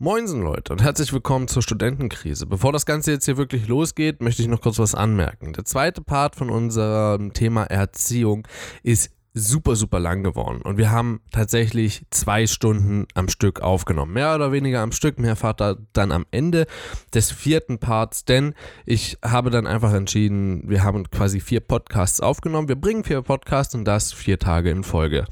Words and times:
Moinsen 0.00 0.42
Leute 0.42 0.72
und 0.72 0.80
herzlich 0.80 1.12
willkommen 1.12 1.48
zur 1.48 1.60
Studentenkrise. 1.60 2.46
Bevor 2.46 2.72
das 2.72 2.86
Ganze 2.86 3.10
jetzt 3.10 3.24
hier 3.24 3.36
wirklich 3.36 3.66
losgeht, 3.66 4.22
möchte 4.22 4.42
ich 4.42 4.46
noch 4.46 4.60
kurz 4.60 4.78
was 4.78 4.94
anmerken. 4.94 5.54
Der 5.54 5.64
zweite 5.64 6.02
Part 6.02 6.36
von 6.36 6.50
unserem 6.50 7.32
Thema 7.32 7.64
Erziehung 7.64 8.46
ist 8.84 9.10
super, 9.38 9.76
super 9.76 10.00
lang 10.00 10.22
geworden. 10.22 10.60
Und 10.62 10.76
wir 10.76 10.90
haben 10.90 11.20
tatsächlich 11.30 12.04
zwei 12.10 12.46
Stunden 12.46 13.06
am 13.14 13.28
Stück 13.28 13.60
aufgenommen. 13.60 14.12
Mehr 14.12 14.34
oder 14.34 14.52
weniger 14.52 14.80
am 14.80 14.92
Stück. 14.92 15.18
Mehr 15.18 15.36
ihr 15.60 15.78
dann 15.92 16.12
am 16.12 16.26
Ende 16.30 16.66
des 17.14 17.30
vierten 17.30 17.78
Parts, 17.78 18.24
denn 18.24 18.54
ich 18.84 19.18
habe 19.24 19.50
dann 19.50 19.66
einfach 19.66 19.92
entschieden, 19.92 20.62
wir 20.68 20.82
haben 20.82 21.10
quasi 21.10 21.40
vier 21.40 21.60
Podcasts 21.60 22.20
aufgenommen. 22.20 22.68
Wir 22.68 22.76
bringen 22.76 23.04
vier 23.04 23.22
Podcasts 23.22 23.74
und 23.74 23.84
das 23.84 24.12
vier 24.12 24.38
Tage 24.38 24.70
in 24.70 24.84
Folge. 24.84 25.24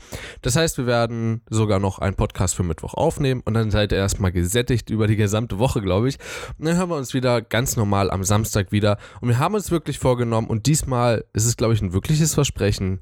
Das 0.43 0.57
heißt, 0.57 0.79
wir 0.79 0.87
werden 0.87 1.43
sogar 1.51 1.79
noch 1.79 1.99
einen 1.99 2.17
Podcast 2.17 2.55
für 2.55 2.63
Mittwoch 2.63 2.95
aufnehmen 2.95 3.43
und 3.45 3.55
dann 3.55 3.71
seid 3.71 3.93
ihr 3.93 3.99
erstmal 3.99 4.33
gesättigt 4.33 4.91
über 4.91 5.07
die 5.07 5.17
gesamte 5.17 5.59
Woche, 5.59 5.83
glaube 5.83 6.09
ich. 6.09 6.19
Und 6.59 6.67
dann 6.67 6.77
hören 6.77 6.91
wir 6.91 6.97
uns 6.97 7.15
wieder 7.15 7.43
ganz 7.43 7.77
normal 7.77 8.11
am 8.11 8.25
Samstag 8.25 8.73
wieder. 8.73 8.99
Und 9.21 9.29
wir 9.29 9.39
haben 9.39 9.55
uns 9.55 9.71
wirklich 9.71 9.99
vorgenommen 9.99 10.49
und 10.49 10.67
diesmal 10.67 11.25
ist 11.33 11.47
es, 11.47 11.57
glaube 11.57 11.75
ich, 11.75 11.83
ein 11.83 11.93
wirkliches 11.93 12.35
Versprechen, 12.35 13.01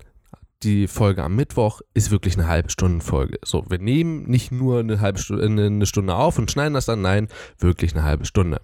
die 0.62 0.86
Folge 0.88 1.22
am 1.22 1.36
Mittwoch 1.36 1.80
ist 1.92 2.10
wirklich 2.10 2.38
eine 2.38 2.46
halbe 2.46 2.70
Stunde 2.70 3.04
Folge. 3.04 3.38
So, 3.44 3.64
wir 3.68 3.78
nehmen 3.78 4.24
nicht 4.24 4.52
nur 4.52 4.80
eine 4.80 5.00
halbe 5.00 5.18
Stunde, 5.18 5.66
eine 5.66 5.86
Stunde 5.86 6.14
auf 6.14 6.38
und 6.38 6.50
schneiden 6.50 6.74
das 6.74 6.86
dann, 6.86 7.02
nein, 7.02 7.28
wirklich 7.58 7.94
eine 7.94 8.04
halbe 8.04 8.24
Stunde. 8.24 8.60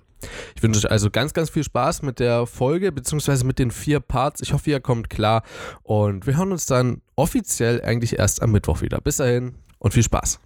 Ich 0.55 0.63
wünsche 0.63 0.87
euch 0.87 0.91
also 0.91 1.11
ganz, 1.11 1.33
ganz 1.33 1.51
viel 1.51 1.65
Spaß 1.65 2.03
mit 2.03 2.19
der 2.19 2.47
Folge, 2.47 2.93
beziehungsweise 2.93 3.45
mit 3.45 3.59
den 3.59 3.71
vier 3.71 4.01
Parts. 4.01 4.41
Ich 4.41 4.53
hoffe, 4.53 4.71
ihr 4.71 4.81
kommt 4.81 5.11
klar 5.11 5.43
und 5.83 6.27
wir 6.27 6.37
hören 6.37 6.53
uns 6.53 6.67
dann 6.67 7.03
offiziell 7.17 7.83
eigentlich 7.83 8.19
erst 8.19 8.43
am 8.43 8.53
Mittwoch 8.53 8.83
wieder. 8.83 9.01
Bis 9.01 9.17
dahin 9.17 9.55
und 9.79 9.95
viel 9.95 10.03
Spaß. 10.03 10.41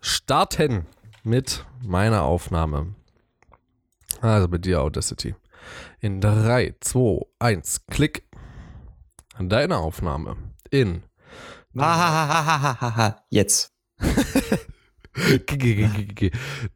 Starten 0.00 0.86
mit 1.24 1.64
meiner 1.84 2.22
Aufnahme. 2.22 2.94
Also 4.20 4.48
mit 4.48 4.64
dir 4.64 4.80
Audacity. 4.80 5.34
In 6.00 6.20
3, 6.20 6.74
2, 6.80 7.26
1, 7.38 7.86
Klick 7.88 8.24
deine 9.48 9.78
Aufnahme 9.78 10.36
in. 10.70 11.02
Jetzt. 13.30 13.72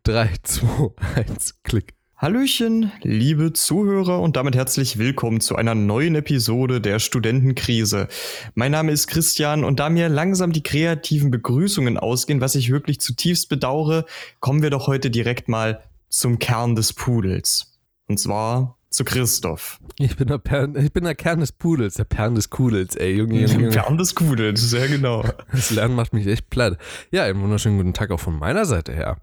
3, 0.04 0.34
2, 0.42 0.90
1, 1.16 1.62
Klick. 1.62 1.96
Hallöchen, 2.18 2.92
liebe 3.02 3.52
Zuhörer 3.52 4.20
und 4.20 4.36
damit 4.36 4.56
herzlich 4.56 4.96
willkommen 4.96 5.42
zu 5.42 5.54
einer 5.54 5.74
neuen 5.74 6.14
Episode 6.14 6.80
der 6.80 6.98
Studentenkrise. 6.98 8.08
Mein 8.54 8.72
Name 8.72 8.92
ist 8.92 9.06
Christian 9.06 9.64
und 9.64 9.80
da 9.80 9.90
mir 9.90 10.08
langsam 10.08 10.52
die 10.52 10.62
kreativen 10.62 11.30
Begrüßungen 11.30 11.98
ausgehen, 11.98 12.40
was 12.40 12.54
ich 12.54 12.70
wirklich 12.70 13.00
zutiefst 13.00 13.50
bedauere, 13.50 14.06
kommen 14.40 14.62
wir 14.62 14.70
doch 14.70 14.86
heute 14.86 15.10
direkt 15.10 15.48
mal 15.48 15.82
zum 16.08 16.38
Kern 16.38 16.74
des 16.74 16.94
Pudels. 16.94 17.78
Und 18.08 18.18
zwar 18.18 18.75
zu 18.96 19.04
Christoph. 19.04 19.78
Ich 19.98 20.16
bin 20.16 20.28
der, 20.28 20.38
Pern, 20.38 20.74
ich 20.76 20.92
bin 20.92 21.04
der 21.04 21.14
Kern 21.14 21.40
des 21.40 21.52
Pudels, 21.52 21.94
der 21.94 22.04
Pern 22.04 22.34
des 22.34 22.50
Kudels, 22.50 22.96
ey, 22.96 23.14
Junge, 23.14 23.40
Junge, 23.42 23.52
Junge. 23.52 23.68
Kern 23.68 23.98
des 23.98 24.14
Kudels, 24.14 24.60
sehr 24.70 24.88
genau. 24.88 25.22
Das 25.52 25.70
Lernen 25.70 25.94
macht 25.94 26.14
mich 26.14 26.26
echt 26.26 26.48
platt. 26.48 26.78
Ja, 27.10 27.24
einen 27.24 27.40
wunderschönen 27.42 27.76
guten 27.76 27.92
Tag 27.92 28.10
auch 28.10 28.20
von 28.20 28.38
meiner 28.38 28.64
Seite 28.64 28.92
her. 28.92 29.18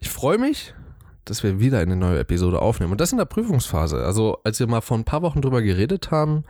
Ich 0.00 0.08
freue 0.08 0.38
mich, 0.38 0.74
dass 1.26 1.42
wir 1.42 1.60
wieder 1.60 1.78
eine 1.80 1.96
neue 1.96 2.18
Episode 2.18 2.60
aufnehmen. 2.62 2.92
Und 2.92 3.00
das 3.00 3.12
in 3.12 3.18
der 3.18 3.26
Prüfungsphase. 3.26 4.04
Also, 4.04 4.38
als 4.42 4.58
wir 4.58 4.66
mal 4.66 4.80
vor 4.80 4.96
ein 4.96 5.04
paar 5.04 5.22
Wochen 5.22 5.42
drüber 5.42 5.60
geredet 5.60 6.10
haben, 6.10 6.44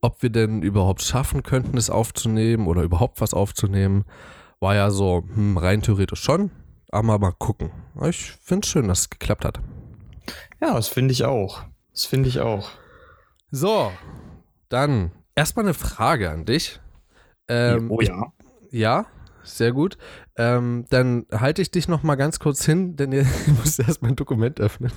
ob 0.00 0.22
wir 0.22 0.30
denn 0.30 0.62
überhaupt 0.62 1.02
schaffen 1.02 1.44
könnten, 1.44 1.78
es 1.78 1.88
aufzunehmen 1.88 2.66
oder 2.66 2.82
überhaupt 2.82 3.20
was 3.20 3.32
aufzunehmen, 3.32 4.04
war 4.58 4.74
ja 4.74 4.90
so, 4.90 5.22
hm, 5.34 5.56
rein 5.56 5.82
theoretisch 5.82 6.20
schon, 6.20 6.50
aber 6.90 7.18
mal 7.18 7.32
gucken. 7.32 7.70
Ich 8.08 8.32
finde 8.42 8.66
es 8.66 8.70
schön, 8.70 8.88
dass 8.88 9.00
es 9.02 9.10
geklappt 9.10 9.44
hat. 9.44 9.60
Ja, 10.60 10.74
das 10.74 10.88
finde 10.88 11.12
ich 11.12 11.24
auch. 11.24 11.62
Das 11.92 12.04
finde 12.06 12.28
ich 12.28 12.40
auch. 12.40 12.70
So, 13.50 13.92
dann 14.68 15.12
erstmal 15.34 15.64
eine 15.64 15.74
Frage 15.74 16.30
an 16.30 16.44
dich. 16.44 16.80
Ähm, 17.48 17.90
oh 17.90 18.00
ja. 18.00 18.32
Ja, 18.70 19.06
sehr 19.42 19.72
gut. 19.72 19.98
Ähm, 20.36 20.86
dann 20.88 21.26
halte 21.30 21.60
ich 21.60 21.70
dich 21.70 21.88
noch 21.88 22.02
mal 22.02 22.14
ganz 22.14 22.38
kurz 22.38 22.64
hin, 22.64 22.96
denn 22.96 23.12
ihr 23.12 23.26
müsst 23.62 23.78
erst 23.78 24.02
mein 24.02 24.16
Dokument 24.16 24.60
öffnen. 24.60 24.92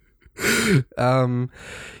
ähm, 0.96 1.50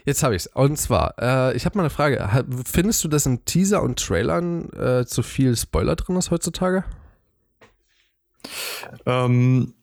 jetzt 0.04 0.22
habe 0.22 0.36
ich 0.36 0.46
es. 0.46 0.46
Und 0.54 0.76
zwar, 0.76 1.14
äh, 1.18 1.56
ich 1.56 1.64
habe 1.64 1.76
mal 1.76 1.82
eine 1.82 1.90
Frage. 1.90 2.46
Findest 2.64 3.02
du, 3.02 3.08
dass 3.08 3.26
in 3.26 3.44
Teaser 3.44 3.82
und 3.82 3.98
Trailern 3.98 4.70
äh, 4.72 5.06
zu 5.06 5.22
viel 5.22 5.56
Spoiler 5.56 5.96
drin 5.96 6.16
ist 6.16 6.30
heutzutage? 6.30 6.84
Ähm, 9.06 9.74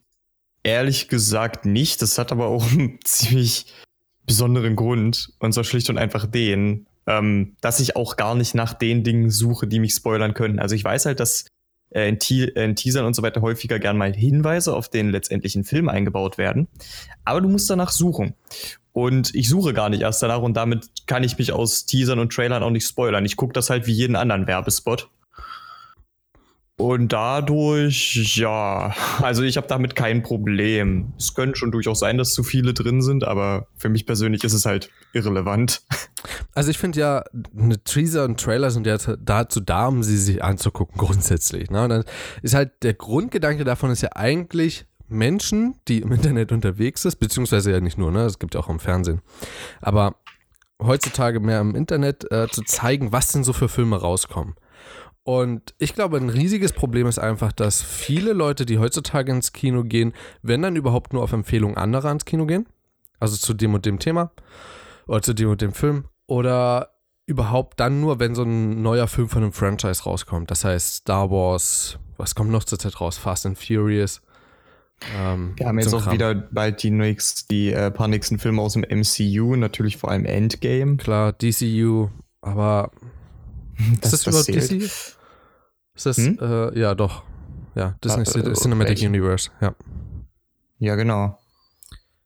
ehrlich 0.63 1.09
gesagt 1.09 1.65
nicht. 1.65 2.01
Das 2.01 2.17
hat 2.17 2.31
aber 2.31 2.47
auch 2.47 2.65
einen 2.71 2.99
ziemlich 3.03 3.73
besonderen 4.27 4.75
Grund, 4.75 5.31
und 5.39 5.53
zwar 5.53 5.63
schlicht 5.63 5.89
und 5.89 5.97
einfach 5.97 6.27
den, 6.27 6.85
ähm, 7.07 7.55
dass 7.61 7.79
ich 7.79 7.95
auch 7.95 8.17
gar 8.17 8.35
nicht 8.35 8.53
nach 8.53 8.73
den 8.73 9.03
Dingen 9.03 9.31
suche, 9.31 9.65
die 9.65 9.79
mich 9.79 9.93
spoilern 9.93 10.33
können. 10.33 10.59
Also 10.59 10.75
ich 10.75 10.83
weiß 10.83 11.05
halt, 11.07 11.19
dass 11.19 11.45
äh, 11.89 12.09
in, 12.09 12.17
in 12.49 12.75
Teasern 12.75 13.05
und 13.05 13.15
so 13.15 13.23
weiter 13.23 13.41
häufiger 13.41 13.79
gern 13.79 13.97
mal 13.97 14.13
Hinweise 14.13 14.75
auf 14.75 14.89
den 14.89 15.09
letztendlichen 15.09 15.63
Film 15.63 15.89
eingebaut 15.89 16.38
werden, 16.38 16.67
aber 17.23 17.41
du 17.41 17.49
musst 17.49 17.69
danach 17.69 17.91
suchen. 17.91 18.33
Und 18.91 19.33
ich 19.35 19.47
suche 19.47 19.73
gar 19.73 19.89
nicht 19.89 20.01
erst 20.01 20.23
danach 20.23 20.41
und 20.41 20.55
damit 20.55 20.89
kann 21.05 21.23
ich 21.23 21.38
mich 21.38 21.53
aus 21.53 21.85
Teasern 21.85 22.19
und 22.19 22.33
Trailern 22.33 22.63
auch 22.63 22.71
nicht 22.71 22.88
spoilern. 22.88 23.25
Ich 23.25 23.35
gucke 23.35 23.53
das 23.53 23.69
halt 23.69 23.85
wie 23.85 23.94
jeden 23.94 24.15
anderen 24.15 24.47
Werbespot. 24.47 25.09
Und 26.79 27.11
dadurch, 27.11 28.38
ja, 28.38 28.93
also 29.19 29.41
ich 29.41 29.57
habe 29.57 29.65
damit 29.65 29.95
kein 29.95 30.21
Problem. 30.21 31.13
Es 31.17 31.33
könnte 31.33 31.57
schon 31.57 31.71
durchaus 31.71 31.99
sein, 31.99 32.19
dass 32.19 32.33
zu 32.33 32.43
viele 32.43 32.75
drin 32.75 33.01
sind, 33.01 33.23
aber 33.23 33.67
für 33.77 33.89
mich 33.89 34.05
persönlich 34.05 34.43
ist 34.43 34.53
es 34.53 34.65
halt 34.65 34.91
irrelevant. 35.13 35.81
Also 36.53 36.71
ich 36.71 36.77
finde 36.77 36.99
ja, 36.99 37.23
eine 37.57 37.83
Teaser 37.83 38.25
und 38.25 38.39
Trailer 38.39 38.71
sind 38.71 38.85
ja 38.85 38.97
dazu 38.97 39.59
da, 39.59 39.88
um 39.88 40.03
sie 40.03 40.17
sich 40.17 40.43
anzugucken, 40.43 40.97
grundsätzlich. 40.97 41.69
Ne? 41.69 41.83
Und 41.83 41.89
dann 41.89 42.03
ist 42.41 42.55
halt 42.55 42.83
der 42.83 42.94
Grundgedanke 42.95 43.63
davon 43.63 43.91
ist 43.91 44.01
ja 44.01 44.09
eigentlich, 44.15 44.85
Menschen, 45.07 45.75
die 45.88 46.01
im 46.01 46.11
Internet 46.11 46.51
unterwegs 46.51 47.03
sind, 47.03 47.19
beziehungsweise 47.19 47.71
ja 47.71 47.79
nicht 47.79 47.97
nur, 47.97 48.11
ne, 48.11 48.25
es 48.25 48.39
gibt 48.39 48.55
ja 48.55 48.59
auch 48.59 48.69
im 48.69 48.79
Fernsehen, 48.79 49.21
aber 49.81 50.15
heutzutage 50.81 51.39
mehr 51.39 51.61
im 51.61 51.75
Internet 51.75 52.29
äh, 52.31 52.47
zu 52.49 52.61
zeigen, 52.63 53.11
was 53.11 53.31
denn 53.31 53.44
so 53.44 53.53
für 53.53 53.69
Filme 53.69 53.95
rauskommen. 53.95 54.55
Und 55.27 55.73
ich 55.77 55.93
glaube, 55.93 56.15
ein 56.15 56.29
riesiges 56.29 56.71
Problem 56.71 57.05
ist 57.05 57.19
einfach, 57.19 57.51
dass 57.51 57.81
viele 57.81 58.31
Leute, 58.31 58.65
die 58.65 58.79
heutzutage 58.79 59.29
ins 59.33 59.51
Kino 59.51 59.83
gehen, 59.83 60.13
wenn 60.41 60.61
dann 60.61 60.77
überhaupt 60.77 61.11
nur 61.11 61.21
auf 61.21 61.33
Empfehlung 61.33 61.75
anderer 61.75 62.11
ins 62.11 62.23
Kino 62.23 62.45
gehen, 62.45 62.65
also 63.19 63.35
zu 63.35 63.53
dem 63.53 63.73
und 63.73 63.85
dem 63.85 63.99
Thema 63.99 64.31
oder 65.05 65.21
zu 65.21 65.33
dem 65.33 65.49
und 65.49 65.59
dem 65.59 65.73
Film, 65.73 66.05
oder 66.27 66.91
überhaupt 67.25 67.77
dann 67.81 67.99
nur, 67.99 68.21
wenn 68.21 68.35
so 68.35 68.43
ein 68.43 68.81
neuer 68.81 69.09
Film 69.09 69.27
von 69.27 69.43
einem 69.43 69.51
Franchise 69.51 70.03
rauskommt. 70.03 70.49
Das 70.49 70.63
heißt 70.63 70.95
Star 70.95 71.29
Wars, 71.29 71.99
was 72.15 72.33
kommt 72.33 72.51
noch 72.51 72.63
zur 72.63 72.79
Zeit 72.79 73.01
raus? 73.01 73.17
Fast 73.17 73.45
and 73.45 73.57
Furious. 73.59 74.21
Ähm, 75.13 75.55
Wir 75.57 75.67
haben 75.67 75.77
jetzt 75.77 75.94
auch 75.94 76.03
Kram. 76.03 76.13
wieder 76.13 76.35
bald 76.35 76.81
die, 76.83 76.89
nächst, 76.91 77.51
die 77.51 77.73
äh, 77.73 77.91
paar 77.91 78.07
nächsten 78.07 78.39
Filme 78.39 78.61
aus 78.61 78.75
dem 78.79 78.85
MCU, 78.89 79.57
natürlich 79.57 79.97
vor 79.97 80.09
allem 80.09 80.23
Endgame. 80.23 80.95
Klar, 80.95 81.33
DCU, 81.33 82.11
aber 82.39 82.91
das 83.99 84.13
ist 84.13 84.25
das 84.25 84.47
überhaupt 84.47 84.47
DC? 84.47 85.16
Ist 85.97 86.05
das, 86.05 86.17
hm? 86.17 86.37
äh, 86.39 86.79
ja, 86.79 86.95
doch. 86.95 87.23
Ja, 87.75 87.95
Disney 88.03 88.23
ah, 88.25 88.49
äh, 88.49 88.53
Cinematic 88.53 88.89
welchen? 88.89 89.07
Universe, 89.07 89.49
ja. 89.59 89.75
Ja, 90.79 90.95
genau. 90.95 91.37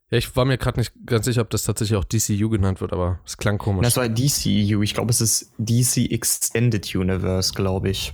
Ja, 0.09 0.17
ich 0.17 0.35
war 0.35 0.43
mir 0.43 0.57
gerade 0.57 0.77
nicht 0.77 0.93
ganz 1.05 1.25
sicher, 1.25 1.41
ob 1.41 1.49
das 1.49 1.63
tatsächlich 1.63 1.97
auch 1.97 2.03
DCU 2.03 2.49
genannt 2.49 2.81
wird, 2.81 2.91
aber 2.91 3.19
es 3.25 3.37
klang 3.37 3.57
komisch. 3.57 3.83
Das 3.83 3.95
war 3.95 4.09
DCU. 4.09 4.81
Ich 4.81 4.93
glaube, 4.93 5.09
es 5.09 5.21
ist 5.21 5.53
DC 5.57 6.11
Extended 6.11 6.93
Universe, 6.93 7.53
glaube 7.53 7.89
ich. 7.89 8.13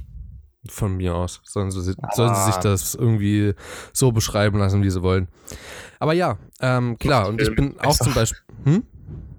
Von 0.69 0.97
mir 0.97 1.15
aus. 1.15 1.41
Sollen 1.43 1.71
sie, 1.71 1.81
sollen 1.81 2.35
sie, 2.35 2.45
sich 2.45 2.55
das 2.57 2.93
irgendwie 2.93 3.55
so 3.93 4.11
beschreiben 4.11 4.59
lassen, 4.59 4.83
wie 4.83 4.91
sie 4.91 5.01
wollen. 5.01 5.27
Aber 5.99 6.13
ja, 6.13 6.37
ähm, 6.59 6.99
klar, 6.99 7.29
und 7.29 7.41
ich 7.41 7.55
bin 7.55 7.73
besser. 7.73 7.87
auch 7.87 7.97
zum 7.97 8.13
Beispiel. 8.13 8.41
Hm? 8.63 8.83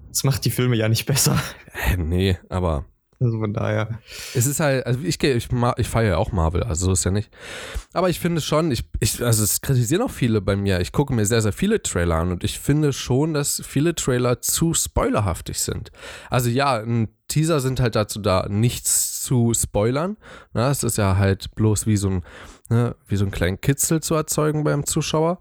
Das 0.09 0.25
macht 0.25 0.44
die 0.44 0.50
Filme 0.50 0.75
ja 0.75 0.88
nicht 0.88 1.06
besser. 1.06 1.41
Äh, 1.73 1.97
nee, 1.97 2.38
aber 2.49 2.87
also 3.20 3.38
von 3.41 3.53
daher. 3.53 3.99
Es 4.35 4.47
ist 4.47 4.61
halt, 4.61 4.87
also 4.87 5.00
ich, 5.03 5.23
ich, 5.23 5.49
ich 5.76 5.88
feiere 5.88 6.11
ja 6.11 6.17
auch 6.19 6.31
Marvel, 6.31 6.62
also 6.62 6.87
so 6.87 6.93
ist 6.93 7.05
ja 7.05 7.11
nicht. 7.11 7.31
Aber 7.93 8.09
ich 8.09 8.20
finde 8.20 8.41
schon, 8.41 8.70
ich, 8.70 8.85
ich, 9.00 9.25
also 9.25 9.43
es 9.43 9.61
kritisieren 9.61 10.03
auch 10.03 10.11
viele 10.11 10.41
bei 10.41 10.55
mir. 10.55 10.81
Ich 10.81 10.93
gucke 10.93 11.12
mir 11.12 11.26
sehr, 11.26 11.43
sehr 11.43 11.53
viele 11.53 11.82
Trailer 11.82 12.17
an 12.17 12.31
und 12.31 12.44
ich 12.44 12.61
finde 12.61 12.93
schon, 12.93 13.35
dass 13.35 13.61
viele 13.67 13.97
Trailer 13.97 14.41
zu 14.41 14.73
spoilerhaftig 14.73 15.59
sind. 15.59 15.91
Also 16.31 16.49
ja, 16.49 16.76
ein 16.76 17.09
Teaser 17.26 17.59
sind 17.59 17.81
halt 17.81 17.97
dazu 17.97 18.20
da, 18.20 18.47
nichts 18.49 19.23
zu 19.25 19.53
spoilern. 19.53 20.17
Na, 20.53 20.71
es 20.71 20.85
ist 20.85 20.97
ja 20.97 21.17
halt 21.17 21.55
bloß 21.56 21.87
wie 21.87 21.97
so 21.97 22.11
ein, 22.11 22.23
ne, 22.69 22.94
wie 23.09 23.17
so 23.17 23.25
ein 23.25 23.32
kleinen 23.32 23.61
Kitzel 23.61 24.00
zu 24.00 24.14
erzeugen 24.14 24.62
beim 24.62 24.87
Zuschauer. 24.87 25.41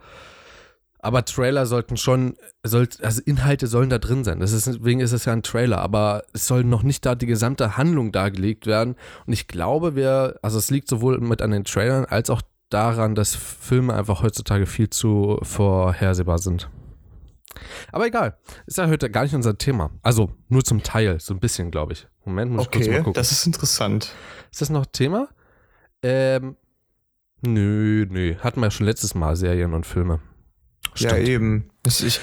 Aber 1.08 1.24
Trailer 1.24 1.66
sollten 1.66 1.96
schon, 1.96 2.36
soll, 2.66 2.90
also 3.02 3.22
Inhalte 3.24 3.68
sollen 3.68 3.90
da 3.90 3.98
drin 3.98 4.26
sein. 4.26 4.42
deswegen 4.42 5.00
ist 5.00 5.14
es 5.14 5.24
ja 5.24 5.32
ein 5.32 5.42
Trailer, 5.42 5.78
aber 5.78 6.24
es 6.34 6.48
soll 6.48 6.66
noch 6.66 6.84
nicht 6.84 7.06
da 7.06 7.16
die 7.16 7.28
gesamte 7.28 7.78
Handlung 7.78 8.12
dargelegt 8.12 8.68
werden. 8.68 8.98
Und 9.26 9.32
ich 9.32 9.48
glaube, 9.48 9.96
wir, 9.96 10.38
also 10.42 10.58
es 10.58 10.70
liegt 10.70 10.90
sowohl 10.90 11.18
mit 11.20 11.42
an 11.42 11.52
den 11.52 11.64
Trailern 11.64 12.04
als 12.04 12.30
auch 12.30 12.42
daran, 12.68 13.16
dass 13.16 13.36
Filme 13.36 13.94
einfach 13.94 14.22
heutzutage 14.22 14.66
viel 14.66 14.90
zu 14.90 15.40
vorhersehbar 15.44 16.40
sind. 16.40 16.70
Aber 17.94 18.06
egal, 18.06 18.38
ist 18.66 18.78
ja 18.78 18.90
heute 18.90 19.10
gar 19.10 19.24
nicht 19.24 19.34
unser 19.34 19.58
Thema. 19.58 19.92
Also 20.02 20.34
nur 20.50 20.66
zum 20.66 20.84
Teil, 20.84 21.22
so 21.22 21.34
ein 21.34 21.40
bisschen, 21.40 21.72
glaube 21.72 21.94
ich. 21.94 22.06
Moment, 22.26 22.52
muss 22.52 22.68
okay, 22.68 22.80
ich 22.80 22.84
kurz 22.84 22.98
mal 22.98 23.04
gucken. 23.04 23.14
das 23.14 23.32
ist 23.32 23.48
interessant. 23.48 24.12
Ist 24.52 24.60
das 24.60 24.70
noch 24.70 24.86
Thema? 24.86 25.30
Ähm, 26.04 26.58
nö, 27.44 28.06
nö. 28.10 28.36
Hatten 28.40 28.60
wir 28.60 28.66
ja 28.66 28.72
schon 28.72 28.86
letztes 28.88 29.16
Mal 29.16 29.38
Serien 29.38 29.74
und 29.74 29.86
Filme. 29.86 30.20
Ja, 30.96 31.10
Stimmt. 31.10 31.28
eben. 31.28 31.70
Das, 31.84 32.02
ich 32.02 32.20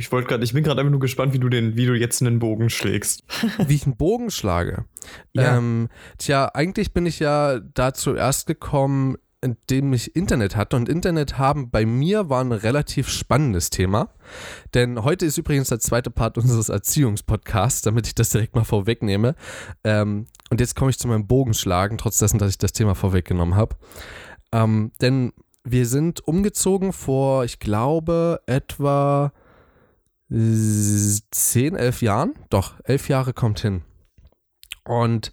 ich 0.00 0.10
wollte 0.10 0.28
gerade, 0.28 0.44
ich 0.44 0.54
bin 0.54 0.64
gerade 0.64 0.80
einfach 0.80 0.90
nur 0.90 1.00
gespannt, 1.00 1.34
wie 1.34 1.38
du 1.38 1.50
den, 1.50 1.76
wie 1.76 1.84
du 1.84 1.94
jetzt 1.94 2.22
einen 2.22 2.38
Bogen 2.38 2.70
schlägst. 2.70 3.22
Wie 3.66 3.74
ich 3.74 3.84
einen 3.84 3.96
Bogen 3.96 4.30
schlage. 4.30 4.86
Ja. 5.34 5.58
Ähm, 5.58 5.88
tja, 6.16 6.46
eigentlich 6.46 6.94
bin 6.94 7.04
ich 7.04 7.18
ja 7.18 7.60
da 7.60 7.92
zuerst 7.92 8.46
gekommen, 8.46 9.16
indem 9.42 9.92
ich 9.92 10.16
Internet 10.16 10.56
hatte. 10.56 10.76
Und 10.76 10.88
Internet 10.88 11.38
haben 11.38 11.70
bei 11.70 11.84
mir 11.84 12.30
war 12.30 12.42
ein 12.42 12.52
relativ 12.52 13.08
spannendes 13.08 13.68
Thema. 13.68 14.14
Denn 14.72 15.02
heute 15.02 15.26
ist 15.26 15.36
übrigens 15.36 15.68
der 15.68 15.80
zweite 15.80 16.10
Part 16.10 16.38
unseres 16.38 16.70
Erziehungspodcasts, 16.70 17.82
damit 17.82 18.06
ich 18.06 18.14
das 18.14 18.30
direkt 18.30 18.54
mal 18.54 18.64
vorwegnehme. 18.64 19.34
Ähm, 19.84 20.26
und 20.50 20.60
jetzt 20.60 20.76
komme 20.76 20.90
ich 20.90 20.98
zu 20.98 21.08
meinem 21.08 21.26
Bogenschlagen, 21.26 21.98
trotz 21.98 22.18
dessen, 22.18 22.38
dass 22.38 22.50
ich 22.50 22.58
das 22.58 22.72
Thema 22.72 22.94
vorweggenommen 22.94 23.54
habe. 23.54 23.76
Ähm, 24.52 24.92
denn 25.00 25.32
wir 25.64 25.86
sind 25.86 26.26
umgezogen 26.26 26.92
vor, 26.92 27.44
ich 27.44 27.58
glaube, 27.58 28.40
etwa 28.46 29.32
10, 30.30 31.76
11 31.76 32.02
Jahren. 32.02 32.34
Doch, 32.50 32.74
11 32.84 33.08
Jahre 33.08 33.32
kommt 33.32 33.60
hin. 33.60 33.82
Und 34.84 35.32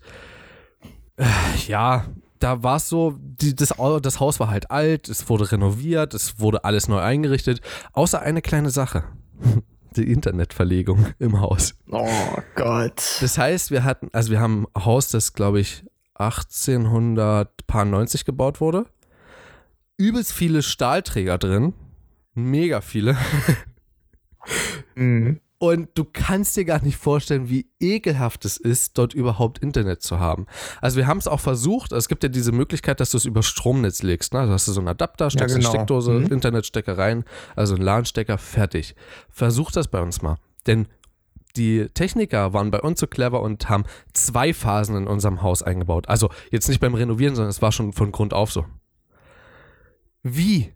äh, 1.18 1.26
ja, 1.68 2.06
da 2.40 2.64
war 2.64 2.78
es 2.78 2.90
so, 2.90 3.16
die, 3.20 3.56
das, 3.56 3.74
das 4.02 4.20
Haus 4.20 4.40
war 4.40 4.50
halt 4.50 4.72
alt, 4.72 5.10
es 5.10 5.30
wurde 5.30 5.52
renoviert, 5.52 6.14
es 6.14 6.40
wurde 6.40 6.64
alles 6.64 6.88
neu 6.88 7.00
eingerichtet, 7.00 7.62
außer 7.94 8.22
eine 8.22 8.42
kleine 8.42 8.70
Sache. 8.70 9.04
Die 9.96 10.12
Internetverlegung 10.12 11.08
im 11.18 11.40
Haus. 11.40 11.74
Oh 11.90 12.08
Gott. 12.56 13.02
Das 13.22 13.38
heißt, 13.38 13.72
wir 13.72 13.84
hatten, 13.84 14.10
also 14.14 14.32
wir 14.32 14.40
haben 14.40 14.68
ein 14.76 14.86
Haus, 14.86 15.08
das 15.08 15.34
glaube 15.34 15.60
ich 15.60 15.84
1890 16.16 18.26
gebaut 18.26 18.62
wurde. 18.62 18.86
Übelst 19.98 20.32
viele 20.32 20.62
Stahlträger 20.62 21.38
drin. 21.38 21.74
Mega 22.34 22.82
viele. 22.82 23.18
Mhm. 24.96 25.40
Und 25.60 25.90
du 25.96 26.06
kannst 26.06 26.56
dir 26.56 26.66
gar 26.66 26.84
nicht 26.84 26.98
vorstellen, 26.98 27.50
wie 27.50 27.68
ekelhaft 27.80 28.46
es 28.46 28.58
ist, 28.58 28.98
dort 28.98 29.16
überhaupt 29.16 29.58
Internet 29.58 30.04
zu 30.04 30.20
haben. 30.20 30.46
Also 30.82 30.98
wir 30.98 31.08
haben 31.08 31.18
es 31.18 31.28
auch 31.28 31.40
versucht. 31.40 31.92
Es 31.94 32.08
gibt 32.08 32.22
ja 32.22 32.30
diese 32.30 32.52
Möglichkeit, 32.52 33.00
dass 33.00 33.10
du 33.10 33.18
es 33.18 33.26
über 33.26 33.42
Stromnetz 33.42 34.04
legst. 34.04 34.34
Ne? 34.34 34.40
Also 34.42 34.54
hast 34.54 34.68
du 34.68 34.72
so 34.72 34.80
einen 34.82 34.88
Adapter, 34.90 35.32
steckst 35.32 35.56
genau. 35.56 35.70
eine 35.70 35.78
Steckdose, 35.78 36.12
Mhm. 36.12 36.28
Internetstecker 36.28 36.98
rein, 36.98 37.24
also 37.56 37.74
einen 37.74 37.84
LAN-Stecker, 37.84 38.38
fertig. 38.38 38.96
Versuch 39.32 39.72
das 39.72 39.88
bei 39.88 40.00
uns 40.00 40.22
mal. 40.22 40.38
Denn 40.68 40.88
die 41.56 41.88
Techniker 41.96 42.54
waren 42.54 42.70
bei 42.70 42.80
uns 42.80 43.00
so 43.00 43.08
clever 43.08 43.42
und 43.42 43.68
haben 43.68 43.86
zwei 44.14 44.54
Phasen 44.54 44.96
in 44.96 45.08
unserem 45.08 45.42
Haus 45.42 45.64
eingebaut. 45.64 46.08
Also 46.08 46.30
jetzt 46.52 46.68
nicht 46.68 46.80
beim 46.82 46.94
Renovieren, 46.94 47.36
sondern 47.36 47.50
es 47.50 47.64
war 47.64 47.72
schon 47.72 47.94
von 47.94 48.12
Grund 48.12 48.32
auf 48.32 48.52
so. 48.52 48.66
Wie? 50.24 50.74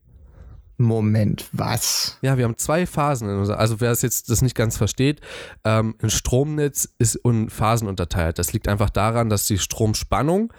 Moment, 0.81 1.47
was? 1.51 2.17
Ja, 2.21 2.37
wir 2.37 2.45
haben 2.45 2.57
zwei 2.57 2.85
Phasen. 2.85 3.29
In 3.29 3.37
unser, 3.37 3.59
also 3.59 3.79
wer 3.79 3.91
es 3.91 4.01
jetzt 4.01 4.29
das 4.29 4.41
nicht 4.41 4.55
ganz 4.55 4.77
versteht, 4.77 5.21
ähm, 5.63 5.95
ein 6.01 6.09
Stromnetz 6.09 6.89
ist 6.97 7.15
in 7.15 7.49
Phasen 7.49 7.87
unterteilt. 7.87 8.39
Das 8.39 8.51
liegt 8.51 8.67
einfach 8.67 8.89
daran, 8.89 9.29
dass 9.29 9.45
die 9.45 9.59
Stromspannung, 9.59 10.51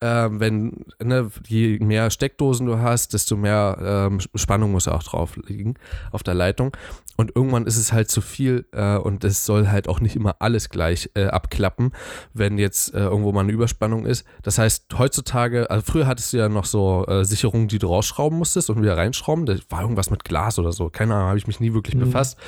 ähm, 0.00 0.40
wenn 0.40 0.84
ne, 1.02 1.30
je 1.46 1.78
mehr 1.78 2.10
Steckdosen 2.10 2.66
du 2.66 2.78
hast, 2.78 3.14
desto 3.14 3.36
mehr 3.36 4.08
ähm, 4.10 4.20
Spannung 4.34 4.72
muss 4.72 4.88
auch 4.88 5.02
drauf 5.02 5.36
liegen 5.36 5.74
auf 6.12 6.22
der 6.22 6.34
Leitung. 6.34 6.76
Und 7.16 7.34
irgendwann 7.34 7.66
ist 7.66 7.78
es 7.78 7.92
halt 7.92 8.10
zu 8.10 8.20
viel 8.20 8.66
äh, 8.72 8.96
und 8.96 9.24
es 9.24 9.46
soll 9.46 9.68
halt 9.68 9.88
auch 9.88 10.00
nicht 10.00 10.16
immer 10.16 10.36
alles 10.40 10.68
gleich 10.68 11.10
äh, 11.14 11.26
abklappen, 11.26 11.92
wenn 12.34 12.58
jetzt 12.58 12.92
äh, 12.94 12.98
irgendwo 12.98 13.32
mal 13.32 13.40
eine 13.40 13.52
Überspannung 13.52 14.04
ist. 14.04 14.26
Das 14.42 14.58
heißt, 14.58 14.86
heutzutage, 14.98 15.70
also 15.70 15.82
früher 15.90 16.06
hattest 16.06 16.32
du 16.32 16.36
ja 16.36 16.50
noch 16.50 16.66
so 16.66 17.06
äh, 17.06 17.24
Sicherungen, 17.24 17.68
die 17.68 17.78
du 17.78 17.86
rausschrauben 17.86 18.38
musstest 18.38 18.68
und 18.68 18.82
wieder 18.82 18.98
reinschrauben. 18.98 19.46
Das 19.46 19.60
war 19.70 19.80
irgendwas 19.80 20.10
mit 20.10 20.24
Glas 20.24 20.58
oder 20.58 20.72
so. 20.72 20.90
Keine 20.90 21.14
Ahnung, 21.14 21.28
habe 21.28 21.38
ich 21.38 21.46
mich 21.46 21.58
nie 21.58 21.72
wirklich 21.72 21.98
befasst. 21.98 22.38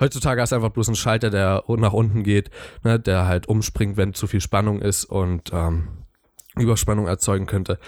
Heutzutage 0.00 0.40
hast 0.40 0.52
du 0.52 0.56
einfach 0.56 0.70
bloß 0.70 0.88
einen 0.88 0.96
Schalter, 0.96 1.28
der 1.30 1.64
nach 1.68 1.92
unten 1.92 2.22
geht, 2.22 2.50
ne, 2.84 2.98
der 2.98 3.26
halt 3.26 3.48
umspringt, 3.48 3.96
wenn 3.96 4.14
zu 4.14 4.26
viel 4.26 4.40
Spannung 4.40 4.80
ist 4.80 5.04
und 5.04 5.50
ähm, 5.52 5.88
Überspannung 6.56 7.06
erzeugen 7.06 7.46
könnte 7.46 7.78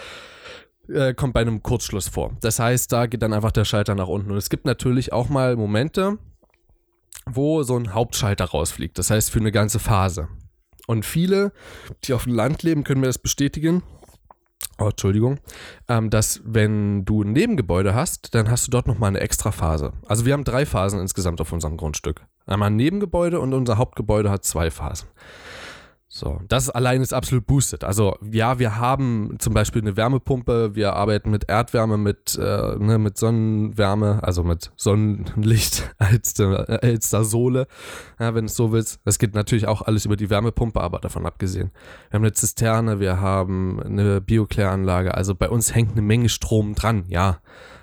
äh, 0.89 1.13
kommt 1.13 1.33
bei 1.33 1.41
einem 1.41 1.63
Kurzschluss 1.63 2.07
vor. 2.07 2.35
Das 2.41 2.59
heißt, 2.59 2.91
da 2.91 3.05
geht 3.05 3.21
dann 3.21 3.33
einfach 3.33 3.51
der 3.51 3.65
Schalter 3.65 3.95
nach 3.95 4.07
unten. 4.07 4.31
Und 4.31 4.37
es 4.37 4.49
gibt 4.49 4.65
natürlich 4.65 5.13
auch 5.13 5.29
mal 5.29 5.55
Momente, 5.55 6.17
wo 7.25 7.63
so 7.63 7.77
ein 7.77 7.93
Hauptschalter 7.93 8.45
rausfliegt. 8.45 8.97
Das 8.97 9.09
heißt, 9.09 9.29
für 9.29 9.39
eine 9.39 9.51
ganze 9.51 9.79
Phase. 9.79 10.27
Und 10.87 11.05
viele, 11.05 11.51
die 12.03 12.13
auf 12.13 12.23
dem 12.23 12.33
Land 12.33 12.63
leben, 12.63 12.83
können 12.83 13.01
mir 13.01 13.07
das 13.07 13.19
bestätigen. 13.19 13.83
Oh, 14.79 14.89
Entschuldigung. 14.89 15.39
Ähm, 15.87 16.09
dass, 16.09 16.41
wenn 16.45 17.05
du 17.05 17.21
ein 17.21 17.33
Nebengebäude 17.33 17.93
hast, 17.93 18.33
dann 18.33 18.49
hast 18.49 18.67
du 18.67 18.71
dort 18.71 18.87
nochmal 18.87 19.09
eine 19.09 19.19
extra 19.19 19.51
Phase. 19.51 19.93
Also, 20.07 20.25
wir 20.25 20.33
haben 20.33 20.45
drei 20.45 20.65
Phasen 20.65 20.99
insgesamt 20.99 21.41
auf 21.41 21.51
unserem 21.51 21.77
Grundstück. 21.77 22.25
Einmal 22.45 22.69
ein 22.69 22.77
Nebengebäude 22.77 23.39
und 23.39 23.53
unser 23.53 23.77
Hauptgebäude 23.77 24.31
hat 24.31 24.45
zwei 24.45 24.71
Phasen. 24.71 25.09
So, 26.11 26.41
das 26.47 26.71
allein 26.71 27.03
ist 27.03 27.13
absolut 27.13 27.45
boosted. 27.45 27.83
Also 27.83 28.17
ja, 28.31 28.57
wir 28.57 28.77
haben 28.77 29.35
zum 29.37 29.53
Beispiel 29.53 29.83
eine 29.83 29.95
Wärmepumpe, 29.95 30.73
wir 30.73 30.93
arbeiten 30.93 31.29
mit 31.29 31.47
Erdwärme, 31.47 31.97
mit, 31.99 32.35
äh, 32.35 32.75
ne, 32.79 32.97
mit 32.97 33.15
Sonnenwärme, 33.15 34.19
also 34.23 34.43
mit 34.43 34.71
Sonnenlicht 34.75 35.93
als, 35.99 36.39
äh, 36.39 36.79
als 36.81 37.11
der 37.11 37.23
Sohle, 37.25 37.67
ja, 38.19 38.33
wenn 38.33 38.45
es 38.45 38.55
so 38.55 38.71
willst. 38.71 38.99
Das 39.05 39.19
geht 39.19 39.35
natürlich 39.35 39.67
auch 39.67 39.83
alles 39.83 40.05
über 40.05 40.15
die 40.15 40.31
Wärmepumpe, 40.31 40.81
aber 40.81 40.97
davon 40.97 41.27
abgesehen. 41.27 41.69
Wir 42.09 42.17
haben 42.17 42.23
eine 42.23 42.33
Zisterne, 42.33 42.99
wir 42.99 43.21
haben 43.21 43.79
eine 43.79 44.19
Biokläranlage, 44.19 45.13
also 45.13 45.35
bei 45.35 45.47
uns 45.47 45.75
hängt 45.75 45.91
eine 45.91 46.01
Menge 46.01 46.29
Strom 46.29 46.73
dran, 46.73 47.05
ja. 47.07 47.37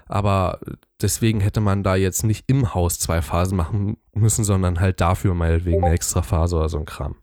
Aber 0.09 0.59
deswegen 1.01 1.39
hätte 1.39 1.61
man 1.61 1.85
da 1.85 1.95
jetzt 1.95 2.25
nicht 2.25 2.45
im 2.49 2.75
Haus 2.75 2.99
zwei 2.99 3.23
Phasen 3.23 3.57
machen 3.57 3.99
müssen, 4.15 4.43
sondern 4.45 4.81
halt 4.81 5.01
dafür 5.01 5.35
meinetwegen 5.35 5.85
eine 5.85 5.95
extra 5.95 6.23
Phase 6.23 6.57
oder 6.57 6.69
so 6.69 6.79
ein 6.79 6.87
Kram. 6.87 7.17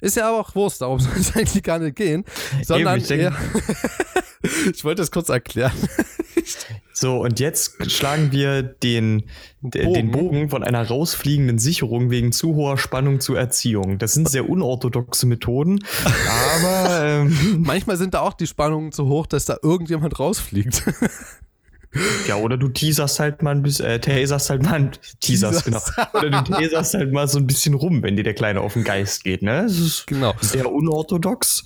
Ist 0.00 0.16
ja 0.16 0.28
aber 0.28 0.40
auch 0.40 0.54
Wurst, 0.54 0.80
darum 0.80 0.98
soll 1.00 1.12
es 1.18 1.34
eigentlich 1.36 1.62
gar 1.62 1.78
nicht 1.78 1.96
gehen. 1.96 2.24
Sondern 2.64 2.98
ich 2.98 3.06
denk- 3.06 3.22
eher, 3.22 3.36
ich 4.72 4.84
wollte 4.84 5.02
das 5.02 5.10
kurz 5.10 5.28
erklären. 5.28 5.72
So, 6.92 7.22
und 7.22 7.38
jetzt 7.40 7.76
schlagen 7.90 8.32
wir 8.32 8.62
den, 8.62 9.24
d- 9.60 9.92
den 9.92 10.10
Bogen 10.10 10.50
von 10.50 10.62
einer 10.62 10.86
rausfliegenden 10.86 11.58
Sicherung 11.58 12.10
wegen 12.10 12.32
zu 12.32 12.54
hoher 12.54 12.76
Spannung 12.78 13.20
zur 13.20 13.38
Erziehung. 13.38 13.98
Das 13.98 14.12
sind 14.14 14.28
sehr 14.28 14.48
unorthodoxe 14.48 15.26
Methoden, 15.26 15.84
aber 16.56 17.00
ähm, 17.04 17.62
Manchmal 17.64 17.96
sind 17.96 18.14
da 18.14 18.20
auch 18.20 18.34
die 18.34 18.46
Spannungen 18.46 18.92
zu 18.92 19.06
hoch, 19.06 19.26
dass 19.26 19.44
da 19.44 19.56
irgendjemand 19.62 20.18
rausfliegt. 20.18 20.82
Ja, 22.28 22.36
oder 22.36 22.56
du 22.56 22.68
teaserst 22.68 23.18
halt 23.18 23.42
mal 23.42 23.50
ein 23.50 23.62
bisschen, 23.62 23.86
äh, 23.86 24.00
taserst 24.00 24.50
halt 24.50 24.62
mal 24.62 24.74
ein, 24.74 24.90
teaserst, 25.20 25.64
genau. 25.64 25.78
Teaserst. 25.78 26.14
Oder 26.14 26.30
du 26.30 26.52
taserst 26.52 26.94
halt 26.94 27.12
mal 27.12 27.26
so 27.26 27.38
ein 27.38 27.46
bisschen 27.46 27.74
rum, 27.74 28.02
wenn 28.02 28.16
dir 28.16 28.22
der 28.22 28.34
Kleine 28.34 28.60
auf 28.60 28.74
den 28.74 28.84
Geist 28.84 29.24
geht, 29.24 29.42
ne? 29.42 29.62
Das 29.64 29.78
ist 29.78 30.06
genau. 30.06 30.34
sehr 30.40 30.70
unorthodox, 30.70 31.64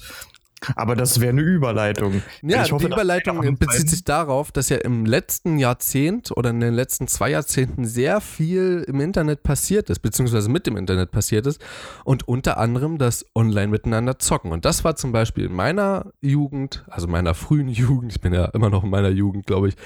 aber 0.77 0.97
das 0.97 1.21
wäre 1.21 1.31
eine 1.31 1.43
Überleitung. 1.43 2.23
Ja, 2.43 2.69
hoffe, 2.71 2.87
die 2.87 2.93
Überleitung 2.93 3.57
bezieht 3.57 3.89
sich 3.89 4.05
darauf, 4.05 4.53
dass 4.53 4.69
ja 4.69 4.79
im 4.79 5.07
letzten 5.07 5.59
Jahrzehnt 5.59 6.31
oder 6.37 6.51
in 6.51 6.61
den 6.61 6.75
letzten 6.75 7.09
zwei 7.09 7.31
Jahrzehnten 7.31 7.85
sehr 7.85 8.21
viel 8.21 8.85
im 8.87 9.01
Internet 9.01 9.43
passiert 9.43 9.91
ist, 9.91 10.01
beziehungsweise 10.01 10.49
mit 10.49 10.67
dem 10.67 10.77
Internet 10.77 11.11
passiert 11.11 11.47
ist 11.47 11.61
und 12.05 12.29
unter 12.29 12.59
anderem 12.59 12.99
das 12.99 13.27
Online 13.35 13.69
miteinander 13.69 14.19
zocken. 14.19 14.53
Und 14.53 14.65
das 14.65 14.85
war 14.85 14.97
zum 14.97 15.13
Beispiel 15.13 15.47
in 15.47 15.53
meiner 15.53 16.13
Jugend, 16.21 16.85
also 16.89 17.07
meiner 17.07 17.35
frühen 17.35 17.69
Jugend, 17.75 18.13
ich 18.13 18.21
bin 18.21 18.33
ja 18.33 18.47
immer 18.47 18.71
noch 18.71 18.85
in 18.85 18.91
meiner 18.91 19.11
Jugend, 19.11 19.47
glaube 19.47 19.69
ich, 19.69 19.77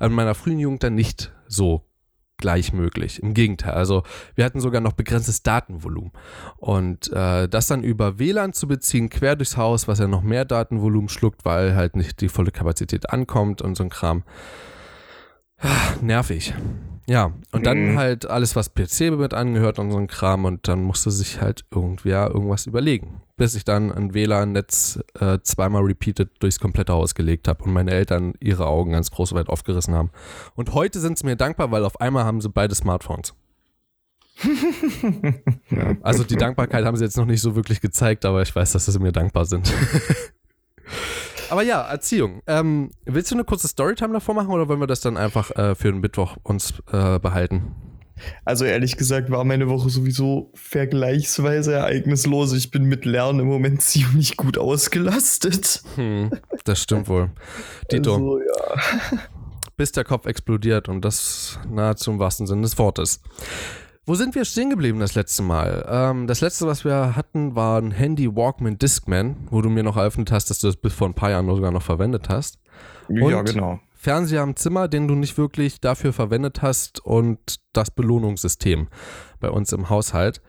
in 0.00 0.12
meiner 0.12 0.34
frühen 0.34 0.58
Jugend 0.58 0.82
dann 0.82 0.94
nicht 0.94 1.32
so 1.48 1.85
gleich 2.38 2.72
möglich. 2.72 3.22
Im 3.22 3.34
Gegenteil, 3.34 3.74
also 3.74 4.02
wir 4.34 4.44
hatten 4.44 4.60
sogar 4.60 4.80
noch 4.80 4.92
begrenztes 4.92 5.42
Datenvolumen. 5.42 6.12
Und 6.56 7.12
äh, 7.12 7.48
das 7.48 7.66
dann 7.66 7.82
über 7.82 8.18
WLAN 8.18 8.52
zu 8.52 8.68
beziehen, 8.68 9.08
quer 9.10 9.36
durchs 9.36 9.56
Haus, 9.56 9.88
was 9.88 9.98
ja 9.98 10.08
noch 10.08 10.22
mehr 10.22 10.44
Datenvolumen 10.44 11.08
schluckt, 11.08 11.44
weil 11.44 11.74
halt 11.74 11.96
nicht 11.96 12.20
die 12.20 12.28
volle 12.28 12.50
Kapazität 12.50 13.10
ankommt 13.10 13.62
und 13.62 13.76
so 13.76 13.84
ein 13.84 13.90
Kram. 13.90 14.22
Ah, 15.58 15.94
Nervig. 16.02 16.54
Ja, 17.08 17.32
und 17.52 17.66
dann 17.66 17.92
Mhm. 17.92 17.98
halt 17.98 18.26
alles, 18.28 18.56
was 18.56 18.74
PC 18.74 19.12
mit 19.16 19.32
angehört 19.32 19.78
und 19.78 19.92
so 19.92 19.96
ein 19.98 20.08
Kram 20.08 20.44
und 20.44 20.66
dann 20.66 20.82
musste 20.82 21.12
sich 21.12 21.40
halt 21.40 21.64
irgendwer 21.70 22.30
irgendwas 22.32 22.66
überlegen. 22.66 23.20
Bis 23.36 23.54
ich 23.54 23.64
dann 23.64 23.92
ein 23.92 24.12
WLAN-Netz 24.12 24.98
äh, 25.20 25.38
zweimal 25.42 25.82
repeated 25.82 26.30
durchs 26.40 26.58
komplette 26.58 26.92
Haus 26.92 27.14
gelegt 27.14 27.46
habe 27.46 27.62
und 27.62 27.72
meine 27.72 27.92
Eltern 27.92 28.34
ihre 28.40 28.66
Augen 28.66 28.90
ganz 28.92 29.12
groß 29.12 29.34
weit 29.34 29.48
aufgerissen 29.48 29.94
haben. 29.94 30.10
Und 30.56 30.74
heute 30.74 30.98
sind 30.98 31.16
sie 31.16 31.26
mir 31.26 31.36
dankbar, 31.36 31.70
weil 31.70 31.84
auf 31.84 32.00
einmal 32.00 32.24
haben 32.24 32.40
sie 32.40 32.48
beide 32.48 32.74
Smartphones. 32.74 33.34
ja, 35.70 35.96
also 36.02 36.24
die 36.24 36.36
Dankbarkeit 36.36 36.84
haben 36.84 36.96
sie 36.96 37.04
jetzt 37.04 37.16
noch 37.16 37.24
nicht 37.24 37.40
so 37.40 37.54
wirklich 37.54 37.80
gezeigt, 37.80 38.24
aber 38.24 38.42
ich 38.42 38.54
weiß, 38.54 38.72
dass 38.72 38.84
sie 38.86 38.98
mir 38.98 39.12
dankbar 39.12 39.46
sind. 39.46 39.72
Aber 41.50 41.62
ja, 41.62 41.82
Erziehung. 41.82 42.42
Ähm, 42.46 42.90
willst 43.04 43.30
du 43.30 43.34
eine 43.34 43.44
kurze 43.44 43.68
Storytime 43.68 44.12
davor 44.12 44.34
machen 44.34 44.50
oder 44.50 44.68
wollen 44.68 44.80
wir 44.80 44.86
das 44.86 45.00
dann 45.00 45.16
einfach 45.16 45.50
äh, 45.52 45.74
für 45.74 45.92
den 45.92 46.00
Mittwoch 46.00 46.36
uns 46.42 46.74
äh, 46.92 47.18
behalten? 47.18 47.74
Also 48.44 48.64
ehrlich 48.64 48.96
gesagt 48.96 49.30
war 49.30 49.44
meine 49.44 49.68
Woche 49.68 49.90
sowieso 49.90 50.50
vergleichsweise 50.54 51.74
ereignislos. 51.74 52.52
Ich 52.54 52.70
bin 52.70 52.84
mit 52.84 53.04
Lernen 53.04 53.40
im 53.40 53.46
Moment 53.46 53.82
ziemlich 53.82 54.36
gut 54.36 54.58
ausgelastet. 54.58 55.82
Hm, 55.96 56.30
das 56.64 56.82
stimmt 56.82 57.08
wohl. 57.08 57.30
Dito. 57.92 58.14
Also, 58.14 58.38
ja. 58.40 59.18
Bis 59.76 59.92
der 59.92 60.04
Kopf 60.04 60.24
explodiert 60.24 60.88
und 60.88 61.04
das 61.04 61.58
nahezu 61.68 62.10
im 62.10 62.18
wahrsten 62.18 62.46
Sinne 62.46 62.62
des 62.62 62.78
Wortes. 62.78 63.20
Wo 64.08 64.14
sind 64.14 64.36
wir 64.36 64.44
stehen 64.44 64.70
geblieben 64.70 65.00
das 65.00 65.16
letzte 65.16 65.42
Mal? 65.42 65.84
Ähm, 65.88 66.28
das 66.28 66.40
letzte, 66.40 66.64
was 66.68 66.84
wir 66.84 67.16
hatten, 67.16 67.56
war 67.56 67.80
ein 67.82 67.90
Handy 67.90 68.34
Walkman 68.36 68.78
Discman, 68.78 69.34
wo 69.50 69.60
du 69.62 69.68
mir 69.68 69.82
noch 69.82 69.96
eröffnet 69.96 70.30
hast, 70.30 70.48
dass 70.48 70.60
du 70.60 70.68
das 70.68 70.76
bis 70.76 70.94
vor 70.94 71.08
ein 71.08 71.14
paar 71.14 71.30
Jahren 71.30 71.46
sogar 71.46 71.72
noch 71.72 71.82
verwendet 71.82 72.28
hast. 72.28 72.60
Und 73.08 73.30
ja, 73.30 73.42
genau. 73.42 73.80
Fernseher 73.96 74.42
am 74.42 74.54
Zimmer, 74.54 74.86
den 74.86 75.08
du 75.08 75.16
nicht 75.16 75.36
wirklich 75.36 75.80
dafür 75.80 76.12
verwendet 76.12 76.62
hast 76.62 77.04
und 77.04 77.56
das 77.72 77.90
Belohnungssystem 77.90 78.86
bei 79.40 79.50
uns 79.50 79.72
im 79.72 79.90
Haushalt. 79.90 80.40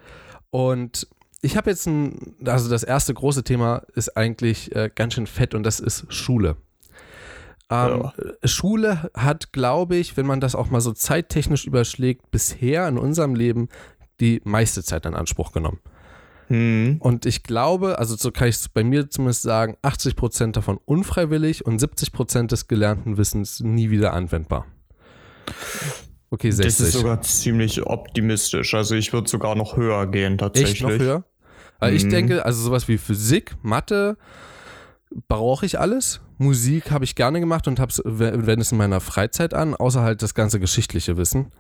Und 0.52 1.08
ich 1.42 1.58
habe 1.58 1.72
jetzt 1.72 1.88
ein, 1.88 2.36
also 2.46 2.70
das 2.70 2.84
erste 2.84 3.16
große 3.16 3.44
Thema 3.44 3.82
ist 3.96 4.16
eigentlich 4.16 4.76
äh, 4.76 4.92
ganz 4.94 5.16
schön 5.16 5.26
fett 5.26 5.56
und 5.56 5.64
das 5.64 5.80
ist 5.80 6.06
Schule. 6.14 6.58
Ähm, 7.70 8.02
ja. 8.02 8.14
Schule 8.48 9.10
hat, 9.14 9.52
glaube 9.52 9.98
ich, 9.98 10.16
wenn 10.18 10.26
man 10.26 10.40
das 10.40 10.56
auch 10.56 10.70
mal 10.70 10.82
so 10.82 10.94
zeittechnisch 10.94 11.66
überschlägt, 11.66 12.32
bisher 12.32 12.88
in 12.88 12.98
unserem 12.98 13.36
Leben 13.36 13.70
die 14.20 14.42
meiste 14.46 14.84
Zeit 14.84 15.06
in 15.06 15.16
Anspruch 15.16 15.52
genommen. 15.52 15.80
Mhm. 16.50 16.98
Und 17.00 17.26
ich 17.26 17.44
glaube, 17.44 18.00
also 18.00 18.16
so 18.16 18.32
kann 18.32 18.48
ich 18.48 18.56
es 18.56 18.70
bei 18.70 18.84
mir 18.84 19.10
zumindest 19.10 19.42
sagen, 19.42 19.76
80 19.82 20.16
Prozent 20.16 20.56
davon 20.56 20.80
unfreiwillig 20.86 21.66
und 21.66 21.80
70 21.80 22.14
Prozent 22.14 22.52
des 22.52 22.68
gelernten 22.68 23.18
Wissens 23.18 23.60
nie 23.60 23.90
wieder 23.90 24.14
anwendbar. 24.14 24.66
Okay, 26.30 26.52
60. 26.52 26.66
Das 26.66 26.88
ist 26.88 26.94
sogar 26.94 27.22
ziemlich 27.22 27.86
optimistisch. 27.86 28.74
Also 28.74 28.96
ich 28.96 29.14
würde 29.14 29.30
sogar 29.30 29.56
noch 29.56 29.78
höher 29.78 30.08
gehen 30.08 30.38
tatsächlich. 30.38 30.74
Echt 30.74 30.82
noch 30.84 30.92
höher? 30.92 31.24
Weil 31.80 31.92
mhm. 31.92 31.98
ich 31.98 32.08
denke, 32.08 32.46
also 32.46 32.62
sowas 32.62 32.88
wie 32.88 32.98
Physik, 32.98 33.56
Mathe, 33.62 34.18
brauche 35.28 35.66
ich 35.66 35.80
alles. 35.80 36.22
Musik 36.38 36.92
habe 36.92 37.06
ich 37.06 37.16
gerne 37.16 37.40
gemacht 37.40 37.68
und 37.68 37.80
wende 37.80 38.62
es 38.62 38.72
in 38.72 38.78
meiner 38.78 39.00
Freizeit 39.00 39.54
an, 39.54 39.76
außer 39.76 40.02
halt 40.02 40.22
das 40.22 40.34
ganze 40.34 40.60
geschichtliche 40.60 41.18
Wissen. 41.18 41.52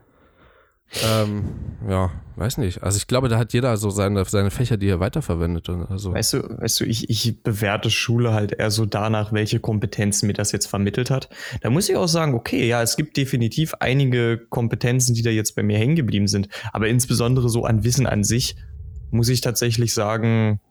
Ähm, 1.03 1.43
ja, 1.89 2.11
weiß 2.37 2.59
nicht. 2.59 2.81
Also 2.81 2.97
ich 2.97 3.07
glaube, 3.07 3.27
da 3.27 3.37
hat 3.37 3.51
jeder 3.51 3.75
so 3.75 3.89
seine, 3.89 4.23
seine 4.23 4.51
Fächer, 4.51 4.77
die 4.77 4.87
er 4.87 5.01
weiterverwendet. 5.01 5.69
Also. 5.69 6.13
Weißt 6.13 6.33
du, 6.33 6.43
weißt 6.61 6.79
du, 6.79 6.85
ich, 6.85 7.09
ich 7.09 7.43
bewerte 7.43 7.89
Schule 7.89 8.33
halt 8.33 8.53
eher 8.53 8.71
so 8.71 8.85
danach, 8.85 9.33
welche 9.33 9.59
Kompetenzen 9.59 10.27
mir 10.27 10.33
das 10.33 10.53
jetzt 10.53 10.67
vermittelt 10.67 11.09
hat. 11.09 11.29
Da 11.61 11.69
muss 11.69 11.89
ich 11.89 11.97
auch 11.97 12.07
sagen, 12.07 12.35
okay, 12.35 12.67
ja, 12.67 12.81
es 12.81 12.95
gibt 12.95 13.17
definitiv 13.17 13.73
einige 13.79 14.37
Kompetenzen, 14.37 15.13
die 15.13 15.23
da 15.23 15.29
jetzt 15.29 15.55
bei 15.55 15.63
mir 15.63 15.77
hängen 15.77 15.97
geblieben 15.97 16.27
sind. 16.27 16.47
Aber 16.71 16.87
insbesondere 16.87 17.49
so 17.49 17.65
an 17.65 17.83
Wissen 17.83 18.07
an 18.07 18.23
sich, 18.23 18.55
muss 19.11 19.29
ich 19.29 19.41
tatsächlich 19.41 19.93
sagen, 19.93 20.61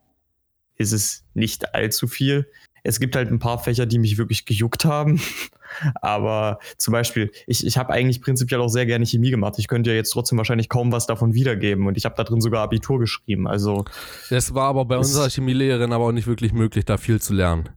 ist 0.76 0.92
es 0.92 1.24
nicht 1.34 1.74
allzu 1.74 2.06
viel. 2.06 2.46
Es 2.86 3.00
gibt 3.00 3.16
halt 3.16 3.30
ein 3.30 3.38
paar 3.38 3.58
Fächer, 3.58 3.84
die 3.84 3.98
mich 3.98 4.16
wirklich 4.16 4.44
gejuckt 4.44 4.84
haben. 4.84 5.20
Aber 6.00 6.60
zum 6.78 6.92
Beispiel, 6.92 7.32
ich, 7.46 7.66
ich 7.66 7.76
habe 7.76 7.92
eigentlich 7.92 8.22
prinzipiell 8.22 8.60
auch 8.60 8.68
sehr 8.68 8.86
gerne 8.86 9.04
Chemie 9.04 9.30
gemacht. 9.30 9.54
Ich 9.58 9.66
könnte 9.66 9.90
ja 9.90 9.96
jetzt 9.96 10.10
trotzdem 10.10 10.38
wahrscheinlich 10.38 10.68
kaum 10.68 10.92
was 10.92 11.06
davon 11.06 11.34
wiedergeben. 11.34 11.86
Und 11.86 11.96
ich 11.96 12.04
habe 12.04 12.14
da 12.16 12.24
drin 12.24 12.40
sogar 12.40 12.62
Abitur 12.62 13.00
geschrieben. 13.00 13.48
Also. 13.48 13.84
Das 14.30 14.54
war 14.54 14.68
aber 14.68 14.84
bei 14.84 14.96
unserer 14.96 15.28
Chemielehrerin 15.28 15.92
aber 15.92 16.04
auch 16.04 16.12
nicht 16.12 16.28
wirklich 16.28 16.52
möglich, 16.52 16.84
da 16.84 16.96
viel 16.96 17.20
zu 17.20 17.34
lernen. 17.34 17.68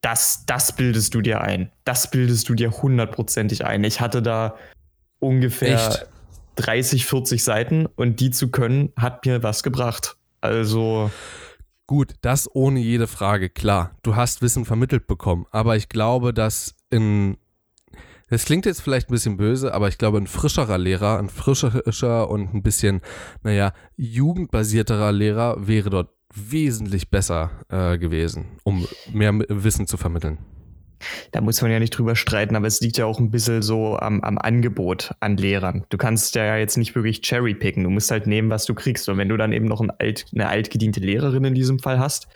Das, 0.00 0.44
das 0.46 0.74
bildest 0.74 1.14
du 1.14 1.20
dir 1.20 1.42
ein. 1.42 1.70
Das 1.84 2.10
bildest 2.10 2.48
du 2.48 2.54
dir 2.54 2.70
hundertprozentig 2.70 3.64
ein. 3.64 3.84
Ich 3.84 4.00
hatte 4.00 4.22
da 4.22 4.56
ungefähr 5.18 5.74
Echt? 5.74 6.06
30, 6.56 7.04
40 7.06 7.44
Seiten 7.44 7.86
und 7.86 8.20
die 8.20 8.30
zu 8.30 8.50
können, 8.50 8.92
hat 8.96 9.26
mir 9.26 9.42
was 9.42 9.62
gebracht. 9.62 10.16
Also. 10.40 11.10
Gut, 11.86 12.14
das 12.22 12.48
ohne 12.54 12.80
jede 12.80 13.06
Frage, 13.06 13.50
klar. 13.50 13.96
Du 14.02 14.16
hast 14.16 14.40
Wissen 14.40 14.64
vermittelt 14.64 15.06
bekommen, 15.06 15.46
aber 15.50 15.76
ich 15.76 15.88
glaube, 15.88 16.32
dass 16.32 16.74
in 16.90 17.36
das 18.30 18.46
klingt 18.46 18.64
jetzt 18.64 18.80
vielleicht 18.80 19.10
ein 19.10 19.12
bisschen 19.12 19.36
böse, 19.36 19.74
aber 19.74 19.88
ich 19.88 19.98
glaube, 19.98 20.16
ein 20.18 20.26
frischerer 20.26 20.78
Lehrer, 20.78 21.18
ein 21.18 21.28
frischer 21.28 22.30
und 22.30 22.54
ein 22.54 22.62
bisschen, 22.62 23.02
naja, 23.42 23.72
jugendbasierterer 23.96 25.12
Lehrer 25.12 25.66
wäre 25.66 25.90
dort 25.90 26.10
wesentlich 26.34 27.10
besser 27.10 27.50
äh, 27.68 27.98
gewesen, 27.98 28.58
um 28.64 28.88
mehr 29.12 29.38
Wissen 29.48 29.86
zu 29.86 29.98
vermitteln 29.98 30.38
da 31.32 31.40
muss 31.40 31.60
man 31.62 31.70
ja 31.70 31.78
nicht 31.78 31.90
drüber 31.90 32.16
streiten, 32.16 32.56
aber 32.56 32.66
es 32.66 32.80
liegt 32.80 32.98
ja 32.98 33.06
auch 33.06 33.18
ein 33.18 33.30
bisschen 33.30 33.62
so 33.62 33.98
am, 33.98 34.20
am 34.22 34.38
Angebot 34.38 35.12
an 35.20 35.36
Lehrern. 35.36 35.84
Du 35.88 35.98
kannst 35.98 36.34
ja 36.34 36.56
jetzt 36.56 36.76
nicht 36.76 36.94
wirklich 36.94 37.22
cherry 37.22 37.54
picken. 37.54 37.84
Du 37.84 37.90
musst 37.90 38.10
halt 38.10 38.26
nehmen, 38.26 38.50
was 38.50 38.64
du 38.64 38.74
kriegst. 38.74 39.08
Und 39.08 39.18
wenn 39.18 39.28
du 39.28 39.36
dann 39.36 39.52
eben 39.52 39.66
noch 39.66 39.80
ein 39.80 39.90
alt, 39.90 40.26
eine 40.34 40.48
altgediente 40.48 41.00
Lehrerin 41.00 41.44
in 41.44 41.54
diesem 41.54 41.78
Fall 41.78 41.98
hast, 41.98 42.28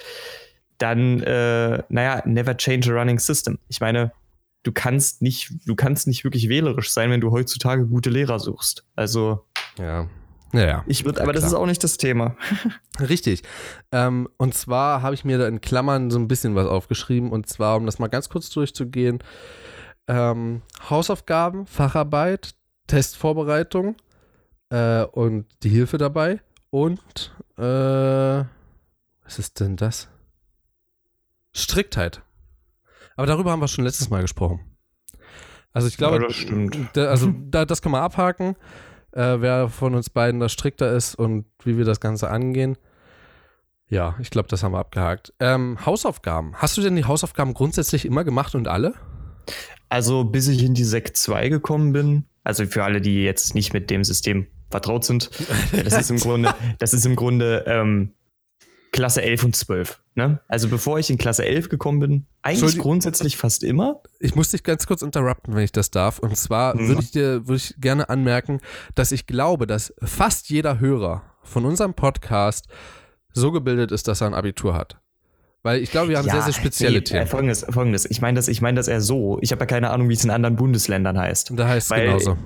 dann, 0.79 1.21
äh, 1.23 1.83
naja, 1.89 2.23
never 2.25 2.57
change 2.57 2.93
a 2.93 2.99
running 2.99 3.19
system. 3.19 3.59
Ich 3.69 3.81
meine, 3.81 4.13
du 4.63 4.73
kannst 4.73 5.23
nicht, 5.23 5.53
du 5.67 5.75
kannst 5.75 6.07
nicht 6.07 6.25
wirklich 6.25 6.49
wählerisch 6.49 6.91
sein, 6.91 7.11
wenn 7.11 7.21
du 7.21 7.33
heutzutage 7.33 7.87
gute 7.87 8.11
Lehrer 8.11 8.39
suchst. 8.39 8.85
Also. 8.95 9.45
Ja. 9.79 10.09
Naja. 10.53 10.83
Ich 10.87 11.05
würde, 11.05 11.21
aber 11.21 11.33
ja, 11.33 11.41
das 11.41 11.45
ist 11.45 11.55
auch 11.55 11.67
nicht 11.67 11.85
das 11.85 11.99
Thema. 11.99 12.37
Richtig. 13.01 13.43
Ähm, 13.93 14.29
und 14.39 14.55
zwar 14.55 15.03
habe 15.03 15.15
ich 15.15 15.25
mir 15.25 15.39
da 15.39 15.47
in 15.47 15.61
Klammern 15.61 16.11
so 16.11 16.19
ein 16.19 16.29
bisschen 16.29 16.55
was 16.55 16.67
aufgeschrieben. 16.67 17.31
Und 17.31 17.49
zwar, 17.49 17.77
um 17.77 17.87
das 17.87 17.99
mal 17.99 18.09
ganz 18.09 18.29
kurz 18.29 18.49
durchzugehen: 18.51 19.19
ähm, 20.07 20.63
Hausaufgaben, 20.89 21.67
Facharbeit, 21.67 22.55
Testvorbereitung 22.87 23.97
äh, 24.71 25.03
und 25.05 25.47
die 25.63 25.69
Hilfe 25.69 25.99
dabei. 25.99 26.41
Und 26.71 27.35
äh, 27.59 27.63
was 27.63 29.39
ist 29.39 29.61
denn 29.61 29.77
das? 29.77 30.09
Striktheit. 31.55 32.23
Aber 33.17 33.27
darüber 33.27 33.51
haben 33.51 33.61
wir 33.61 33.69
schon 33.69 33.85
letztes 33.85 34.11
Mal 34.11 34.23
gesprochen. 34.23 34.61
Also 35.73 35.89
ich 35.89 35.97
glaube, 35.97 36.17
ja, 36.17 36.27
das 36.27 36.37
stimmt. 36.37 36.79
Da, 36.95 37.07
also 37.07 37.35
da, 37.51 37.65
das 37.65 37.83
kann 37.83 37.93
man 37.93 38.03
abhaken 38.03 38.57
äh, 39.19 39.41
wer 39.41 39.69
von 39.69 39.95
uns 39.97 40.09
beiden 40.09 40.39
da 40.39 40.49
strikter 40.49 40.93
ist 40.93 41.17
und 41.17 41.45
wie 41.65 41.77
wir 41.77 41.85
das 41.85 42.01
Ganze 42.01 42.31
angehen. 42.31 42.79
Ja, 43.89 44.17
ich 44.21 44.31
glaube, 44.31 44.49
das 44.49 44.63
haben 44.63 44.73
wir 44.73 44.79
abgehakt. 44.79 45.33
Ähm, 45.41 45.79
Hausaufgaben. 45.85 46.55
Hast 46.55 46.77
du 46.77 46.83
denn 46.83 46.95
die 46.95 47.05
Hausaufgaben 47.05 47.55
grundsätzlich 47.55 48.05
immer 48.05 48.23
gemacht 48.23 48.55
und 48.55 48.69
alle? 48.69 48.95
Also, 49.89 50.25
bis 50.25 50.47
ich 50.49 50.63
in 50.63 50.75
die 50.75 50.85
Sekt 50.85 51.17
2 51.17 51.49
gekommen 51.49 51.93
bin, 51.93 52.27
also 52.45 52.65
für 52.67 52.85
alle, 52.85 53.01
die 53.01 53.25
jetzt 53.25 53.55
nicht 53.55 53.73
mit 53.73 53.91
dem 53.91 54.05
System 54.05 54.47
vertraut 54.71 55.05
sind, 55.05 55.31
das 55.73 55.99
ist 55.99 56.11
im 56.11 56.19
Grunde, 56.19 56.55
das 56.79 56.95
ist 56.95 57.07
im 57.07 57.17
Grunde 57.17 57.65
ähm, 57.67 58.13
Klasse 58.93 59.23
11 59.23 59.45
und 59.45 59.57
12. 59.57 60.01
Ne? 60.15 60.41
Also 60.49 60.69
bevor 60.69 60.99
ich 60.99 61.11
in 61.11 61.19
Klasse 61.19 61.45
11 61.45 61.69
gekommen 61.69 62.01
bin, 62.01 62.27
eigentlich 62.43 62.79
grundsätzlich 62.79 63.37
fast 63.37 63.63
immer. 63.63 64.03
Ich 64.19 64.35
muss 64.35 64.51
dich 64.51 64.63
ganz 64.63 64.87
kurz 64.87 65.03
interrupten, 65.03 65.55
wenn 65.55 65.65
ich 65.65 65.73
das 65.73 65.91
darf. 65.91 66.19
Und 66.19 66.37
zwar 66.37 66.77
mhm. 66.77 66.89
würde 66.89 67.03
ich 67.03 67.11
dir 67.11 67.47
würde 67.47 67.57
ich 67.57 67.75
gerne 67.79 68.09
anmerken, 68.09 68.61
dass 68.95 69.13
ich 69.13 69.27
glaube, 69.27 69.67
dass 69.67 69.95
fast 70.03 70.51
jeder 70.51 70.81
Hörer 70.81 71.23
von 71.43 71.65
unserem 71.65 71.95
Podcast 71.95 72.67
so 73.33 73.53
gebildet 73.53 73.93
ist, 73.93 74.09
dass 74.09 74.21
er 74.21 74.29
ein 74.29 74.35
Abitur 74.35 74.75
hat. 74.75 74.99
Weil 75.63 75.83
ich 75.83 75.91
glaube, 75.91 76.11
wir 76.11 76.19
haben 76.19 76.27
ja, 76.27 76.35
sehr, 76.35 76.43
sehr 76.43 76.53
spezielle 76.53 76.99
nee, 76.99 77.05
Themen. 77.05 77.27
Folgendes, 77.27 77.67
folgendes. 77.69 78.07
Ich 78.07 78.21
meine 78.21 78.37
das, 78.37 78.49
ich 78.49 78.61
meine 78.61 78.77
das 78.77 78.89
eher 78.89 79.01
so. 79.01 79.39
Ich 79.43 79.53
habe 79.53 79.61
ja 79.61 79.67
keine 79.67 79.91
Ahnung, 79.91 80.09
wie 80.09 80.15
es 80.15 80.25
in 80.25 80.31
anderen 80.31 80.57
Bundesländern 80.57 81.19
heißt. 81.19 81.53
Da 81.57 81.69
heißt 81.69 81.91
es 81.91 81.97
genauso 81.97 82.39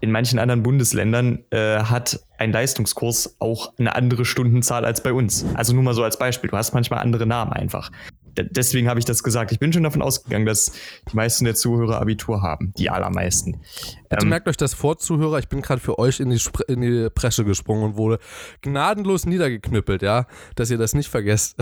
in 0.00 0.10
manchen 0.12 0.38
anderen 0.38 0.62
Bundesländern 0.62 1.44
äh, 1.50 1.80
hat 1.80 2.20
ein 2.38 2.52
Leistungskurs 2.52 3.36
auch 3.40 3.72
eine 3.78 3.94
andere 3.94 4.24
Stundenzahl 4.24 4.84
als 4.84 5.02
bei 5.02 5.12
uns. 5.12 5.44
Also 5.54 5.74
nur 5.74 5.82
mal 5.82 5.94
so 5.94 6.04
als 6.04 6.18
Beispiel. 6.18 6.50
Du 6.50 6.56
hast 6.56 6.72
manchmal 6.72 7.00
andere 7.00 7.26
Namen 7.26 7.52
einfach. 7.52 7.90
D 8.36 8.44
deswegen 8.50 8.88
habe 8.88 9.00
ich 9.00 9.04
das 9.04 9.22
gesagt. 9.22 9.50
Ich 9.52 9.58
bin 9.58 9.72
schon 9.72 9.82
davon 9.82 10.02
ausgegangen, 10.02 10.46
dass 10.46 10.72
die 11.10 11.16
meisten 11.16 11.44
der 11.44 11.54
Zuhörer 11.54 12.00
Abitur 12.00 12.42
haben. 12.42 12.72
Die 12.78 12.90
allermeisten. 12.90 13.60
Bitte 14.08 14.22
ähm, 14.22 14.28
merkt 14.28 14.48
euch 14.48 14.56
das 14.56 14.74
vor, 14.74 14.98
Zuhörer. 14.98 15.38
Ich 15.38 15.48
bin 15.48 15.62
gerade 15.62 15.80
für 15.80 15.98
euch 15.98 16.20
in 16.20 16.30
die, 16.30 16.38
Spre 16.38 16.64
in 16.68 16.80
die 16.80 17.10
Presche 17.10 17.44
gesprungen 17.44 17.84
und 17.84 17.96
wurde 17.96 18.18
gnadenlos 18.62 19.26
niedergeknüppelt, 19.26 20.02
ja? 20.02 20.26
Dass 20.54 20.70
ihr 20.70 20.78
das 20.78 20.94
nicht 20.94 21.08
vergesst. 21.08 21.56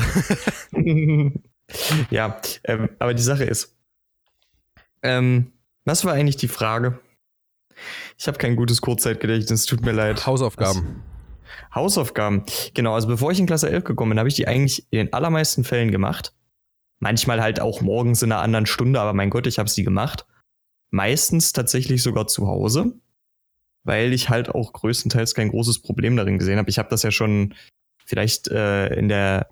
ja, 2.11 2.41
ähm, 2.65 2.91
aber 2.99 3.15
die 3.15 3.23
Sache 3.23 3.45
ist, 3.45 3.75
ähm, 5.03 5.53
was 5.85 6.05
war 6.05 6.13
eigentlich 6.13 6.37
die 6.37 6.49
Frage? 6.49 6.99
Ich 8.19 8.27
habe 8.27 8.39
kein 8.39 8.57
gutes 8.57 8.81
Kurzzeitgedächtnis, 8.81 9.67
tut 9.67 9.85
mir 9.85 9.93
leid. 9.93 10.27
Hausaufgaben. 10.27 11.03
Was? 11.03 11.75
Hausaufgaben. 11.75 12.45
Genau, 12.75 12.95
also 12.95 13.09
bevor 13.09 13.31
ich 13.33 13.39
in 13.39 13.47
Klasse 13.47 13.71
11 13.71 13.85
gekommen 13.85 14.11
bin, 14.11 14.19
habe 14.19 14.29
ich 14.29 14.35
die 14.35 14.49
eigentlich 14.49 14.87
in 14.91 14.99
den 14.99 15.13
allermeisten 15.13 15.65
Fällen 15.65 15.91
gemacht. 15.91 16.33
Manchmal 16.99 17.43
halt 17.43 17.61
auch 17.61 17.83
morgens 17.83 18.23
in 18.23 18.33
einer 18.33 18.41
anderen 18.41 18.67
Stunde, 18.67 19.01
aber 19.01 19.13
mein 19.13 19.31
Gott, 19.31 19.47
ich 19.47 19.59
habe 19.59 19.69
sie 19.69 19.85
gemacht. 19.85 20.27
Meistens 20.91 21.53
tatsächlich 21.53 22.03
sogar 22.03 22.27
zu 22.27 22.47
Hause, 22.47 22.95
weil 23.85 24.13
ich 24.13 24.31
halt 24.31 24.49
auch 24.49 24.73
größtenteils 24.73 25.35
kein 25.35 25.51
großes 25.51 25.83
Problem 25.83 26.17
darin 26.17 26.39
gesehen 26.39 26.59
habe. 26.59 26.71
Ich 26.71 26.79
habe 26.79 26.89
das 26.89 27.03
ja 27.03 27.11
schon 27.11 27.55
vielleicht 28.05 28.49
äh, 28.49 28.95
in 28.95 29.09
der 29.09 29.49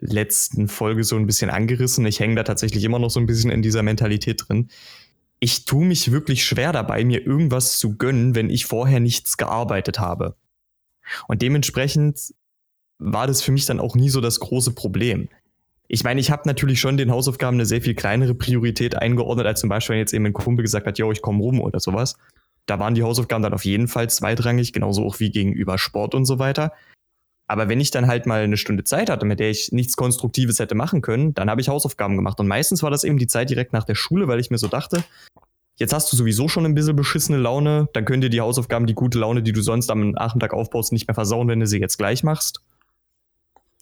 letzten 0.00 0.68
Folge 0.68 1.04
so 1.04 1.16
ein 1.16 1.26
bisschen 1.26 1.50
angerissen. 1.50 2.06
Ich 2.06 2.20
hänge 2.20 2.36
da 2.36 2.42
tatsächlich 2.42 2.84
immer 2.84 2.98
noch 2.98 3.10
so 3.10 3.20
ein 3.20 3.26
bisschen 3.26 3.50
in 3.50 3.62
dieser 3.62 3.82
Mentalität 3.82 4.44
drin. 4.48 4.70
Ich 5.40 5.64
tue 5.64 5.84
mich 5.84 6.10
wirklich 6.10 6.44
schwer 6.44 6.72
dabei, 6.72 7.04
mir 7.04 7.24
irgendwas 7.24 7.78
zu 7.78 7.96
gönnen, 7.96 8.34
wenn 8.34 8.50
ich 8.50 8.66
vorher 8.66 9.00
nichts 9.00 9.36
gearbeitet 9.36 9.98
habe. 9.98 10.36
Und 11.28 11.42
dementsprechend 11.42 12.34
war 12.98 13.26
das 13.26 13.42
für 13.42 13.52
mich 13.52 13.66
dann 13.66 13.80
auch 13.80 13.94
nie 13.94 14.08
so 14.08 14.20
das 14.20 14.40
große 14.40 14.72
Problem. 14.72 15.28
Ich 15.86 16.04
meine, 16.04 16.20
ich 16.20 16.30
habe 16.30 16.42
natürlich 16.46 16.80
schon 16.80 16.96
den 16.96 17.10
Hausaufgaben 17.10 17.56
eine 17.56 17.66
sehr 17.66 17.80
viel 17.80 17.94
kleinere 17.94 18.34
Priorität 18.34 18.96
eingeordnet, 18.96 19.46
als 19.46 19.60
zum 19.60 19.70
Beispiel, 19.70 19.94
wenn 19.94 20.00
jetzt 20.00 20.12
eben 20.12 20.26
ein 20.26 20.32
Kumpel 20.34 20.62
gesagt 20.62 20.86
hat, 20.86 20.98
yo, 20.98 21.10
ich 21.12 21.22
komme 21.22 21.42
rum 21.42 21.60
oder 21.60 21.80
sowas. 21.80 22.16
Da 22.66 22.78
waren 22.78 22.94
die 22.94 23.02
Hausaufgaben 23.02 23.42
dann 23.42 23.54
auf 23.54 23.64
jeden 23.64 23.88
Fall 23.88 24.10
zweitrangig, 24.10 24.74
genauso 24.74 25.06
auch 25.06 25.20
wie 25.20 25.30
gegenüber 25.30 25.78
Sport 25.78 26.14
und 26.14 26.26
so 26.26 26.38
weiter. 26.38 26.72
Aber 27.48 27.70
wenn 27.70 27.80
ich 27.80 27.90
dann 27.90 28.06
halt 28.06 28.26
mal 28.26 28.42
eine 28.42 28.58
Stunde 28.58 28.84
Zeit 28.84 29.08
hatte, 29.08 29.24
mit 29.24 29.40
der 29.40 29.50
ich 29.50 29.72
nichts 29.72 29.96
Konstruktives 29.96 30.58
hätte 30.58 30.74
machen 30.74 31.00
können, 31.00 31.32
dann 31.34 31.48
habe 31.48 31.62
ich 31.62 31.70
Hausaufgaben 31.70 32.14
gemacht. 32.14 32.38
Und 32.40 32.46
meistens 32.46 32.82
war 32.82 32.90
das 32.90 33.04
eben 33.04 33.18
die 33.18 33.26
Zeit 33.26 33.48
direkt 33.48 33.72
nach 33.72 33.84
der 33.84 33.94
Schule, 33.94 34.28
weil 34.28 34.38
ich 34.38 34.50
mir 34.50 34.58
so 34.58 34.68
dachte, 34.68 35.02
jetzt 35.76 35.94
hast 35.94 36.12
du 36.12 36.16
sowieso 36.16 36.48
schon 36.48 36.66
ein 36.66 36.74
bisschen 36.74 36.94
beschissene 36.94 37.38
Laune, 37.38 37.88
dann 37.94 38.04
könnt 38.04 38.22
dir 38.22 38.28
die 38.28 38.42
Hausaufgaben, 38.42 38.86
die 38.86 38.94
gute 38.94 39.18
Laune, 39.18 39.42
die 39.42 39.52
du 39.52 39.62
sonst 39.62 39.90
am 39.90 40.10
Nachmittag 40.10 40.52
aufbaust, 40.52 40.92
nicht 40.92 41.08
mehr 41.08 41.14
versauen, 41.14 41.48
wenn 41.48 41.60
du 41.60 41.66
sie 41.66 41.80
jetzt 41.80 41.96
gleich 41.96 42.22
machst. 42.22 42.60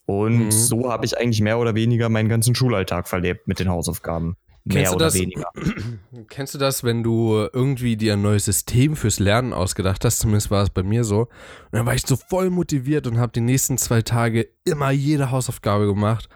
Und 0.07 0.45
mhm. 0.45 0.51
so 0.53 0.91
habe 0.91 1.05
ich 1.05 1.19
eigentlich 1.19 1.41
mehr 1.41 1.59
oder 1.59 1.75
weniger 1.75 2.09
meinen 2.09 2.29
ganzen 2.29 2.55
Schulalltag 2.55 3.09
verlebt 3.09 3.49
mit 3.49 3.59
den 3.59 3.69
Hausaufgaben. 3.69 4.37
Mehr 4.67 4.83
kennst 4.83 4.95
oder 4.97 5.05
das, 5.07 5.15
weniger. 5.15 5.49
Kennst 6.29 6.55
du 6.55 6.59
das, 6.59 6.83
wenn 6.83 7.05
du 7.05 7.47
irgendwie 7.53 7.97
dir 7.97 8.15
ein 8.15 8.23
neues 8.23 8.47
System 8.47 8.97
fürs 8.97 9.21
Lernen 9.21 9.53
ausgedacht 9.53 10.05
hast? 10.05 10.19
Zumindest 10.19 10.51
war 10.51 10.65
es 10.65 10.71
bei 10.71 10.83
mir 10.83 11.05
so. 11.05 11.21
Und 11.21 11.29
dann 11.71 11.87
war 11.87 11.95
ich 11.95 12.05
so 12.05 12.17
voll 12.17 12.51
motiviert 12.51 13.07
und 13.07 13.19
habe 13.19 13.31
die 13.31 13.41
nächsten 13.41 13.79
zwei 13.79 14.03
Tage 14.03 14.49
immer 14.65 14.91
jede 14.91 15.31
Hausaufgabe 15.31 15.87
gemacht. 15.87 16.29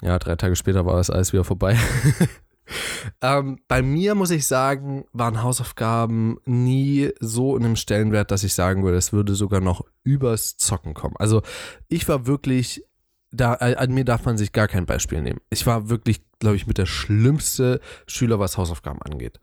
Ja, 0.00 0.20
drei 0.20 0.36
Tage 0.36 0.54
später 0.54 0.86
war 0.86 0.96
das 0.96 1.10
alles 1.10 1.32
wieder 1.32 1.42
vorbei. 1.42 1.76
ähm, 3.20 3.58
bei 3.66 3.82
mir 3.82 4.14
muss 4.14 4.30
ich 4.30 4.46
sagen, 4.46 5.06
waren 5.12 5.42
Hausaufgaben 5.42 6.38
nie 6.44 7.10
so 7.18 7.56
in 7.56 7.64
einem 7.64 7.76
Stellenwert, 7.76 8.30
dass 8.30 8.44
ich 8.44 8.54
sagen 8.54 8.84
würde, 8.84 8.96
es 8.96 9.12
würde 9.12 9.34
sogar 9.34 9.60
noch 9.60 9.84
übers 10.04 10.56
Zocken 10.56 10.94
kommen. 10.94 11.16
Also 11.18 11.42
ich 11.88 12.08
war 12.08 12.28
wirklich 12.28 12.84
da, 13.32 13.56
äh, 13.60 13.76
an 13.76 13.92
mir 13.92 14.04
darf 14.04 14.24
man 14.24 14.38
sich 14.38 14.52
gar 14.52 14.68
kein 14.68 14.86
Beispiel 14.86 15.20
nehmen. 15.20 15.40
Ich 15.50 15.66
war 15.66 15.88
wirklich, 15.88 16.20
glaube 16.38 16.56
ich, 16.56 16.66
mit 16.66 16.78
der 16.78 16.86
schlimmste 16.86 17.80
Schüler, 18.06 18.38
was 18.38 18.58
Hausaufgaben 18.58 19.00
angeht. 19.02 19.38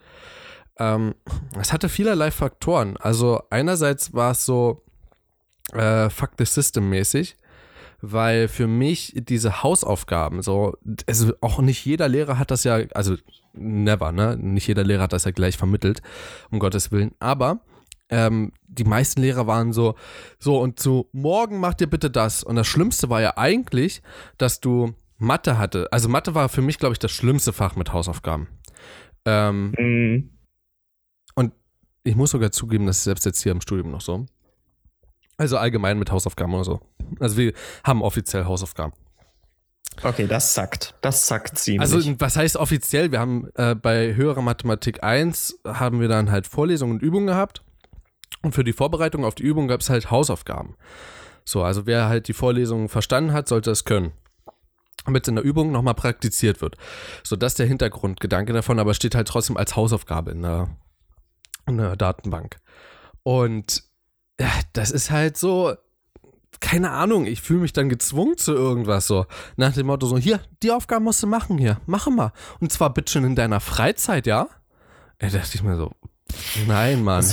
Ähm, 0.77 1.15
es 1.59 1.73
hatte 1.73 1.89
vielerlei 1.89 2.31
Faktoren. 2.31 2.97
Also 2.97 3.41
einerseits 3.49 4.13
war 4.13 4.31
es 4.31 4.45
so 4.45 4.83
äh, 5.73 6.09
Fuck 6.09 6.31
the 6.37 6.45
System 6.45 6.89
mäßig, 6.89 7.37
weil 8.01 8.47
für 8.47 8.67
mich 8.67 9.13
diese 9.15 9.63
Hausaufgaben 9.63 10.41
so, 10.41 10.77
also 11.07 11.33
auch 11.41 11.59
nicht 11.59 11.83
jeder 11.85 12.07
Lehrer 12.07 12.37
hat 12.37 12.51
das 12.51 12.63
ja, 12.63 12.79
also 12.93 13.15
never, 13.53 14.11
ne? 14.11 14.37
Nicht 14.37 14.67
jeder 14.67 14.83
Lehrer 14.83 15.03
hat 15.03 15.13
das 15.13 15.25
ja 15.25 15.31
gleich 15.31 15.57
vermittelt, 15.57 16.01
um 16.51 16.59
Gottes 16.59 16.91
Willen. 16.91 17.15
Aber 17.19 17.61
ähm, 18.09 18.51
die 18.67 18.83
meisten 18.83 19.21
Lehrer 19.21 19.47
waren 19.47 19.73
so, 19.73 19.95
so 20.39 20.59
und 20.59 20.79
zu 20.79 21.09
morgen 21.11 21.59
macht 21.59 21.81
ihr 21.81 21.89
bitte 21.89 22.09
das. 22.09 22.43
Und 22.43 22.55
das 22.55 22.67
Schlimmste 22.67 23.09
war 23.09 23.21
ja 23.21 23.37
eigentlich, 23.37 24.01
dass 24.37 24.59
du 24.59 24.93
Mathe 25.17 25.57
hatte. 25.57 25.87
Also 25.91 26.09
Mathe 26.09 26.35
war 26.35 26.49
für 26.49 26.61
mich, 26.61 26.79
glaube 26.79 26.93
ich, 26.93 26.99
das 26.99 27.11
schlimmste 27.11 27.53
Fach 27.53 27.75
mit 27.75 27.91
Hausaufgaben. 27.91 28.47
Ähm, 29.25 29.73
mhm. 29.77 30.29
Und 31.35 31.53
ich 32.03 32.15
muss 32.15 32.31
sogar 32.31 32.51
zugeben, 32.51 32.85
dass 32.85 33.03
selbst 33.03 33.25
jetzt 33.25 33.41
hier 33.41 33.51
im 33.51 33.61
Studium 33.61 33.91
noch 33.91 34.01
so. 34.01 34.25
Also 35.37 35.57
allgemein 35.57 35.99
mit 35.99 36.11
Hausaufgaben 36.11 36.53
oder 36.53 36.63
so. 36.63 36.79
Also 37.19 37.37
wir 37.37 37.53
haben 37.83 38.01
offiziell 38.01 38.45
Hausaufgaben. 38.45 38.93
Okay, 40.03 40.27
das 40.27 40.53
sagt. 40.53 40.95
Das 41.01 41.27
sagt 41.27 41.57
ziemlich. 41.57 41.81
Also 41.81 41.99
was 42.19 42.35
heißt 42.35 42.55
offiziell? 42.57 43.11
Wir 43.11 43.19
haben 43.19 43.49
äh, 43.55 43.75
bei 43.75 44.15
höherer 44.15 44.41
Mathematik 44.41 45.03
1 45.03 45.59
haben 45.65 45.99
wir 45.99 46.07
dann 46.07 46.31
halt 46.31 46.47
Vorlesungen 46.47 46.93
und 46.93 47.01
Übungen 47.01 47.27
gehabt. 47.27 47.63
Und 48.41 48.53
für 48.53 48.63
die 48.63 48.73
Vorbereitung 48.73 49.25
auf 49.25 49.35
die 49.35 49.43
Übung 49.43 49.67
gab 49.67 49.81
es 49.81 49.89
halt 49.89 50.11
Hausaufgaben. 50.11 50.75
So, 51.43 51.63
also 51.63 51.85
wer 51.85 52.07
halt 52.07 52.27
die 52.27 52.33
Vorlesungen 52.33 52.89
verstanden 52.89 53.33
hat, 53.33 53.47
sollte 53.47 53.71
es 53.71 53.85
können. 53.85 54.11
Damit 55.05 55.23
es 55.23 55.29
in 55.29 55.35
der 55.35 55.45
Übung 55.45 55.71
nochmal 55.71 55.95
praktiziert 55.95 56.61
wird. 56.61 56.75
So, 57.23 57.35
das 57.35 57.53
ist 57.53 57.59
der 57.59 57.67
Hintergrundgedanke 57.67 58.51
davon, 58.51 58.79
aber 58.79 58.93
steht 58.93 59.15
halt 59.15 59.27
trotzdem 59.27 59.55
als 59.55 59.75
Hausaufgabe 59.75 60.31
in 60.31 60.41
der, 60.41 60.75
in 61.65 61.77
der 61.77 61.95
Datenbank. 61.95 62.57
Und 63.23 63.83
ja, 64.39 64.51
das 64.73 64.91
ist 64.91 65.09
halt 65.09 65.37
so, 65.37 65.73
keine 66.59 66.91
Ahnung, 66.91 67.25
ich 67.25 67.41
fühle 67.41 67.61
mich 67.61 67.73
dann 67.73 67.89
gezwungen 67.89 68.37
zu 68.37 68.53
irgendwas 68.53 69.07
so. 69.07 69.25
Nach 69.55 69.73
dem 69.73 69.87
Motto 69.87 70.07
so, 70.07 70.17
hier, 70.17 70.39
die 70.63 70.71
Aufgaben 70.71 71.05
musst 71.05 71.23
du 71.23 71.27
machen 71.27 71.57
hier, 71.57 71.79
mach 71.85 72.07
mal. 72.07 72.33
Und 72.59 72.71
zwar 72.71 72.93
bitte 72.93 73.11
schon 73.11 73.23
in 73.23 73.35
deiner 73.35 73.59
Freizeit, 73.59 74.27
ja? 74.27 74.47
Da 75.19 75.27
dachte 75.29 75.55
ich 75.55 75.63
mir 75.63 75.77
so, 75.77 75.91
nein, 76.67 77.03
Mann. 77.03 77.25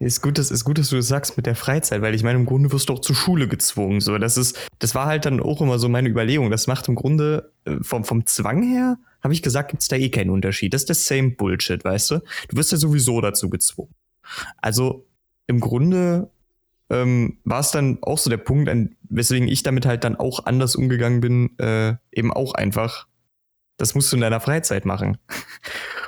Ist 0.00 0.22
gut, 0.22 0.38
dass, 0.38 0.50
ist 0.50 0.64
gut, 0.64 0.78
dass 0.78 0.88
du 0.88 0.96
das 0.96 1.08
sagst 1.08 1.36
mit 1.36 1.44
der 1.44 1.54
Freizeit, 1.54 2.00
weil 2.00 2.14
ich 2.14 2.22
meine, 2.22 2.38
im 2.38 2.46
Grunde 2.46 2.72
wirst 2.72 2.88
du 2.88 2.94
auch 2.94 3.00
zur 3.00 3.14
Schule 3.14 3.48
gezwungen. 3.48 4.00
So, 4.00 4.16
das 4.16 4.38
ist, 4.38 4.58
das 4.78 4.94
war 4.94 5.04
halt 5.04 5.26
dann 5.26 5.40
auch 5.40 5.60
immer 5.60 5.78
so 5.78 5.90
meine 5.90 6.08
Überlegung. 6.08 6.50
Das 6.50 6.66
macht 6.66 6.88
im 6.88 6.94
Grunde 6.94 7.52
äh, 7.66 7.76
vom, 7.82 8.04
vom 8.04 8.24
Zwang 8.24 8.62
her, 8.62 8.96
habe 9.22 9.34
ich 9.34 9.42
gesagt, 9.42 9.70
gibt's 9.70 9.88
da 9.88 9.96
eh 9.96 10.08
keinen 10.08 10.30
Unterschied. 10.30 10.72
Das 10.72 10.82
ist 10.82 10.88
der 10.88 10.96
same 10.96 11.32
Bullshit, 11.32 11.84
weißt 11.84 12.12
du? 12.12 12.20
Du 12.48 12.56
wirst 12.56 12.72
ja 12.72 12.78
sowieso 12.78 13.20
dazu 13.20 13.50
gezwungen. 13.50 13.94
Also 14.56 15.06
im 15.46 15.60
Grunde 15.60 16.30
ähm, 16.88 17.36
war 17.44 17.60
es 17.60 17.70
dann 17.70 17.98
auch 18.00 18.16
so 18.16 18.30
der 18.30 18.38
Punkt, 18.38 18.70
an, 18.70 18.96
weswegen 19.02 19.48
ich 19.48 19.62
damit 19.62 19.84
halt 19.84 20.04
dann 20.04 20.16
auch 20.16 20.46
anders 20.46 20.76
umgegangen 20.76 21.20
bin, 21.20 21.58
äh, 21.58 21.96
eben 22.10 22.32
auch 22.32 22.54
einfach. 22.54 23.06
Das 23.80 23.94
musst 23.94 24.12
du 24.12 24.16
in 24.16 24.20
deiner 24.20 24.40
Freizeit 24.40 24.84
machen. 24.84 25.16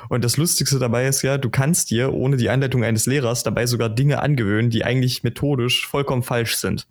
Und 0.09 0.23
das 0.23 0.37
Lustigste 0.37 0.77
dabei 0.77 1.07
ist 1.07 1.23
ja, 1.23 1.39
du 1.39 1.49
kannst 1.49 1.89
dir 1.89 2.13
ohne 2.13 2.37
die 2.37 2.49
Anleitung 2.49 2.83
eines 2.83 3.07
Lehrers 3.07 3.41
dabei 3.41 3.65
sogar 3.65 3.89
Dinge 3.89 4.21
angewöhnen, 4.21 4.69
die 4.69 4.85
eigentlich 4.85 5.23
methodisch 5.23 5.87
vollkommen 5.87 6.21
falsch 6.21 6.57
sind. 6.57 6.87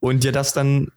Und 0.00 0.24
dir 0.24 0.32
das 0.32 0.52
dann 0.52 0.88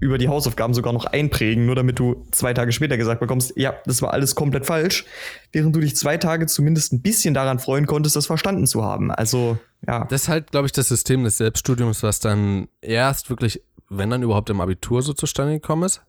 über 0.00 0.16
die 0.16 0.28
Hausaufgaben 0.28 0.72
sogar 0.72 0.94
noch 0.94 1.04
einprägen, 1.04 1.66
nur 1.66 1.74
damit 1.74 1.98
du 1.98 2.24
zwei 2.30 2.54
Tage 2.54 2.72
später 2.72 2.96
gesagt 2.96 3.20
bekommst, 3.20 3.52
ja, 3.56 3.74
das 3.84 4.00
war 4.00 4.12
alles 4.12 4.34
komplett 4.34 4.64
falsch, 4.64 5.04
während 5.52 5.74
du 5.76 5.80
dich 5.80 5.96
zwei 5.96 6.16
Tage 6.16 6.46
zumindest 6.46 6.92
ein 6.92 7.02
bisschen 7.02 7.34
daran 7.34 7.58
freuen 7.58 7.86
konntest, 7.86 8.16
das 8.16 8.26
verstanden 8.26 8.66
zu 8.66 8.84
haben. 8.84 9.10
Also, 9.10 9.58
ja. 9.86 10.06
Das 10.08 10.22
ist 10.22 10.28
halt, 10.28 10.52
glaube 10.52 10.66
ich, 10.66 10.72
das 10.72 10.88
System 10.88 11.24
des 11.24 11.36
Selbststudiums, 11.36 12.02
was 12.02 12.20
dann 12.20 12.68
erst 12.80 13.28
wirklich, 13.28 13.60
wenn 13.90 14.08
dann 14.08 14.22
überhaupt 14.22 14.48
im 14.50 14.60
Abitur 14.60 15.02
so 15.02 15.12
zustande 15.12 15.54
gekommen 15.54 15.82
ist. 15.82 16.02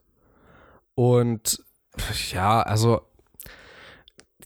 Und 0.99 1.63
ja, 2.33 2.61
also 2.61 2.99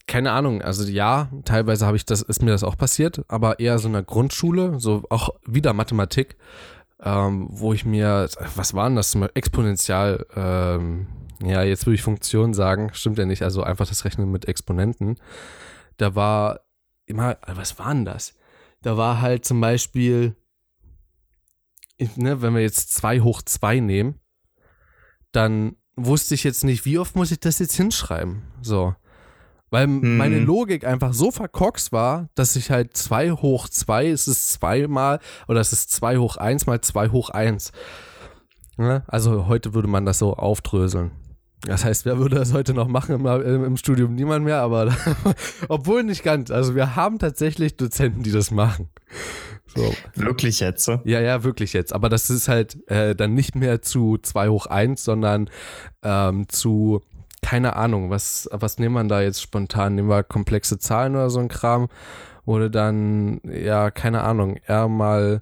keine 0.05 0.33
Ahnung, 0.33 0.61
also 0.61 0.87
ja, 0.87 1.31
teilweise 1.45 1.87
habe 1.87 1.97
ich 1.97 2.05
das, 2.05 2.21
ist 2.21 2.43
mir 2.43 2.51
das 2.51 2.63
auch 2.63 2.77
passiert, 2.77 3.25
aber 3.27 3.59
eher 3.59 3.79
so 3.79 3.87
in 3.87 3.93
der 3.93 4.03
Grundschule, 4.03 4.79
so 4.79 5.01
auch 5.09 5.29
wieder 5.47 5.73
Mathematik, 5.73 6.37
ähm, 7.01 7.47
wo 7.49 7.73
ich 7.73 7.85
mir, 7.85 8.29
was 8.55 8.75
waren 8.75 8.95
das, 8.95 9.15
exponentiell, 9.33 10.27
ähm, 10.35 11.07
ja, 11.41 11.63
jetzt 11.63 11.87
würde 11.87 11.95
ich 11.95 12.03
Funktion 12.03 12.53
sagen, 12.53 12.91
stimmt 12.93 13.17
ja 13.17 13.25
nicht, 13.25 13.41
also 13.41 13.63
einfach 13.63 13.87
das 13.87 14.05
Rechnen 14.05 14.29
mit 14.29 14.47
Exponenten. 14.47 15.19
Da 15.97 16.13
war 16.13 16.59
immer, 17.07 17.37
was 17.47 17.79
war 17.79 17.95
denn 17.95 18.05
das? 18.05 18.35
Da 18.83 18.95
war 18.95 19.21
halt 19.21 19.43
zum 19.43 19.59
Beispiel, 19.59 20.35
ne, 22.15 22.43
wenn 22.43 22.53
wir 22.53 22.61
jetzt 22.61 22.93
2 22.93 23.21
hoch 23.21 23.41
2 23.41 23.79
nehmen, 23.79 24.19
dann 25.31 25.77
wusste 25.95 26.35
ich 26.35 26.43
jetzt 26.43 26.63
nicht, 26.63 26.85
wie 26.85 26.97
oft 26.97 27.15
muss 27.15 27.31
ich 27.31 27.39
das 27.39 27.59
jetzt 27.59 27.75
hinschreiben? 27.75 28.41
So. 28.61 28.95
Weil 29.69 29.85
hm. 29.85 30.17
meine 30.17 30.39
Logik 30.39 30.85
einfach 30.85 31.13
so 31.13 31.31
verkorkst 31.31 31.91
war, 31.91 32.29
dass 32.35 32.55
ich 32.55 32.69
halt 32.69 32.95
2 32.95 33.31
hoch 33.31 33.67
2 33.67 34.07
ist 34.07 34.27
es 34.27 34.49
zweimal 34.49 35.19
oder 35.47 35.61
es 35.61 35.73
ist 35.73 35.91
2 35.91 36.17
hoch 36.17 36.37
1 36.37 36.67
mal 36.67 36.81
2 36.81 37.09
hoch 37.09 37.29
1. 37.29 37.71
Ja, 38.77 39.03
also 39.07 39.47
heute 39.47 39.73
würde 39.73 39.87
man 39.87 40.05
das 40.05 40.19
so 40.19 40.35
aufdröseln. 40.35 41.11
Das 41.65 41.85
heißt, 41.85 42.05
wer 42.05 42.17
würde 42.17 42.35
das 42.35 42.53
heute 42.53 42.73
noch 42.73 42.87
machen 42.87 43.15
im, 43.15 43.65
im 43.65 43.77
Studium? 43.77 44.15
Niemand 44.15 44.43
mehr, 44.43 44.57
aber 44.57 44.93
obwohl 45.69 46.03
nicht 46.03 46.23
ganz. 46.23 46.51
Also 46.51 46.75
wir 46.75 46.95
haben 46.95 47.19
tatsächlich 47.19 47.77
Dozenten, 47.77 48.23
die 48.23 48.31
das 48.31 48.51
machen. 48.51 48.89
So. 49.75 49.93
Wirklich 50.15 50.59
jetzt? 50.59 50.83
So? 50.83 50.99
Ja, 51.05 51.21
ja, 51.21 51.43
wirklich 51.43 51.73
jetzt. 51.73 51.93
Aber 51.93 52.09
das 52.09 52.29
ist 52.29 52.47
halt 52.47 52.77
äh, 52.89 53.15
dann 53.15 53.33
nicht 53.33 53.55
mehr 53.55 53.81
zu 53.81 54.17
2 54.21 54.49
hoch 54.49 54.65
1, 54.67 55.03
sondern 55.03 55.49
ähm, 56.03 56.47
zu 56.49 57.01
keine 57.41 57.75
Ahnung, 57.75 58.09
was, 58.09 58.47
was 58.51 58.79
nehmen 58.79 58.95
wir 58.95 59.03
da 59.03 59.21
jetzt 59.21 59.41
spontan? 59.41 59.95
Nehmen 59.95 60.09
wir 60.09 60.23
komplexe 60.23 60.79
Zahlen 60.79 61.15
oder 61.15 61.29
so 61.29 61.39
ein 61.39 61.49
Kram? 61.49 61.89
Oder 62.45 62.69
dann, 62.69 63.41
ja, 63.43 63.91
keine 63.91 64.23
Ahnung, 64.23 64.57
R 64.65 64.87
mal 64.87 65.41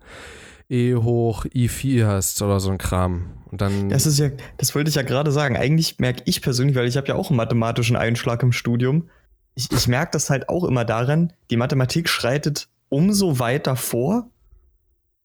E 0.71 0.95
hoch 0.95 1.45
I4 1.45 2.05
hast 2.05 2.41
oder 2.41 2.59
so 2.61 2.71
ein 2.71 2.77
Kram. 2.77 3.31
Und 3.51 3.59
dann. 3.61 3.89
Das 3.89 4.05
ist 4.05 4.17
ja, 4.19 4.29
das 4.57 4.73
wollte 4.73 4.89
ich 4.89 4.95
ja 4.95 5.01
gerade 5.01 5.31
sagen. 5.31 5.57
Eigentlich 5.57 5.99
merke 5.99 6.23
ich 6.25 6.41
persönlich, 6.41 6.75
weil 6.77 6.87
ich 6.87 6.95
habe 6.97 7.07
ja 7.07 7.15
auch 7.15 7.29
einen 7.29 7.37
mathematischen 7.37 7.97
Einschlag 7.97 8.41
im 8.43 8.53
Studium. 8.53 9.09
Ich, 9.55 9.69
ich 9.71 9.87
merke 9.89 10.11
das 10.13 10.29
halt 10.29 10.47
auch 10.47 10.63
immer 10.63 10.85
daran, 10.85 11.33
die 11.49 11.57
Mathematik 11.57 12.07
schreitet 12.07 12.69
umso 12.87 13.39
weiter 13.39 13.75
vor, 13.75 14.29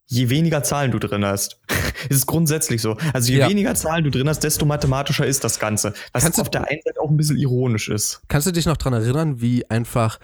je 0.07 0.31
weniger 0.31 0.63
Zahlen 0.65 0.91
du 0.91 0.99
drin 0.99 1.25
hast. 1.25 1.61
Es 2.09 2.17
ist 2.19 2.27
grundsätzlich 2.27 2.83
so. 2.83 2.97
Also 3.13 3.33
je 3.33 3.39
Ja. 3.41 3.49
weniger 3.49 3.75
Zahlen 3.77 4.05
du 4.05 4.11
drin 4.11 4.29
hast, 4.29 4.41
desto 4.45 4.67
mathematischer 4.67 5.27
ist 5.27 5.45
das 5.45 5.59
Ganze. 5.61 5.95
Was 6.13 6.23
Kannst 6.25 6.39
du- 6.39 6.43
auf 6.43 6.51
der 6.51 6.69
einen 6.69 6.81
Seite 6.85 7.01
auch 7.01 7.11
ein 7.11 7.17
bisschen 7.17 7.37
ironisch 7.39 7.89
ist. 7.89 8.21
Kannst 8.29 8.47
du 8.49 8.53
dich 8.53 8.67
noch 8.67 8.77
dran 8.77 8.93
erinnern, 8.93 9.41
wie 9.41 9.69
einfach 9.71 10.19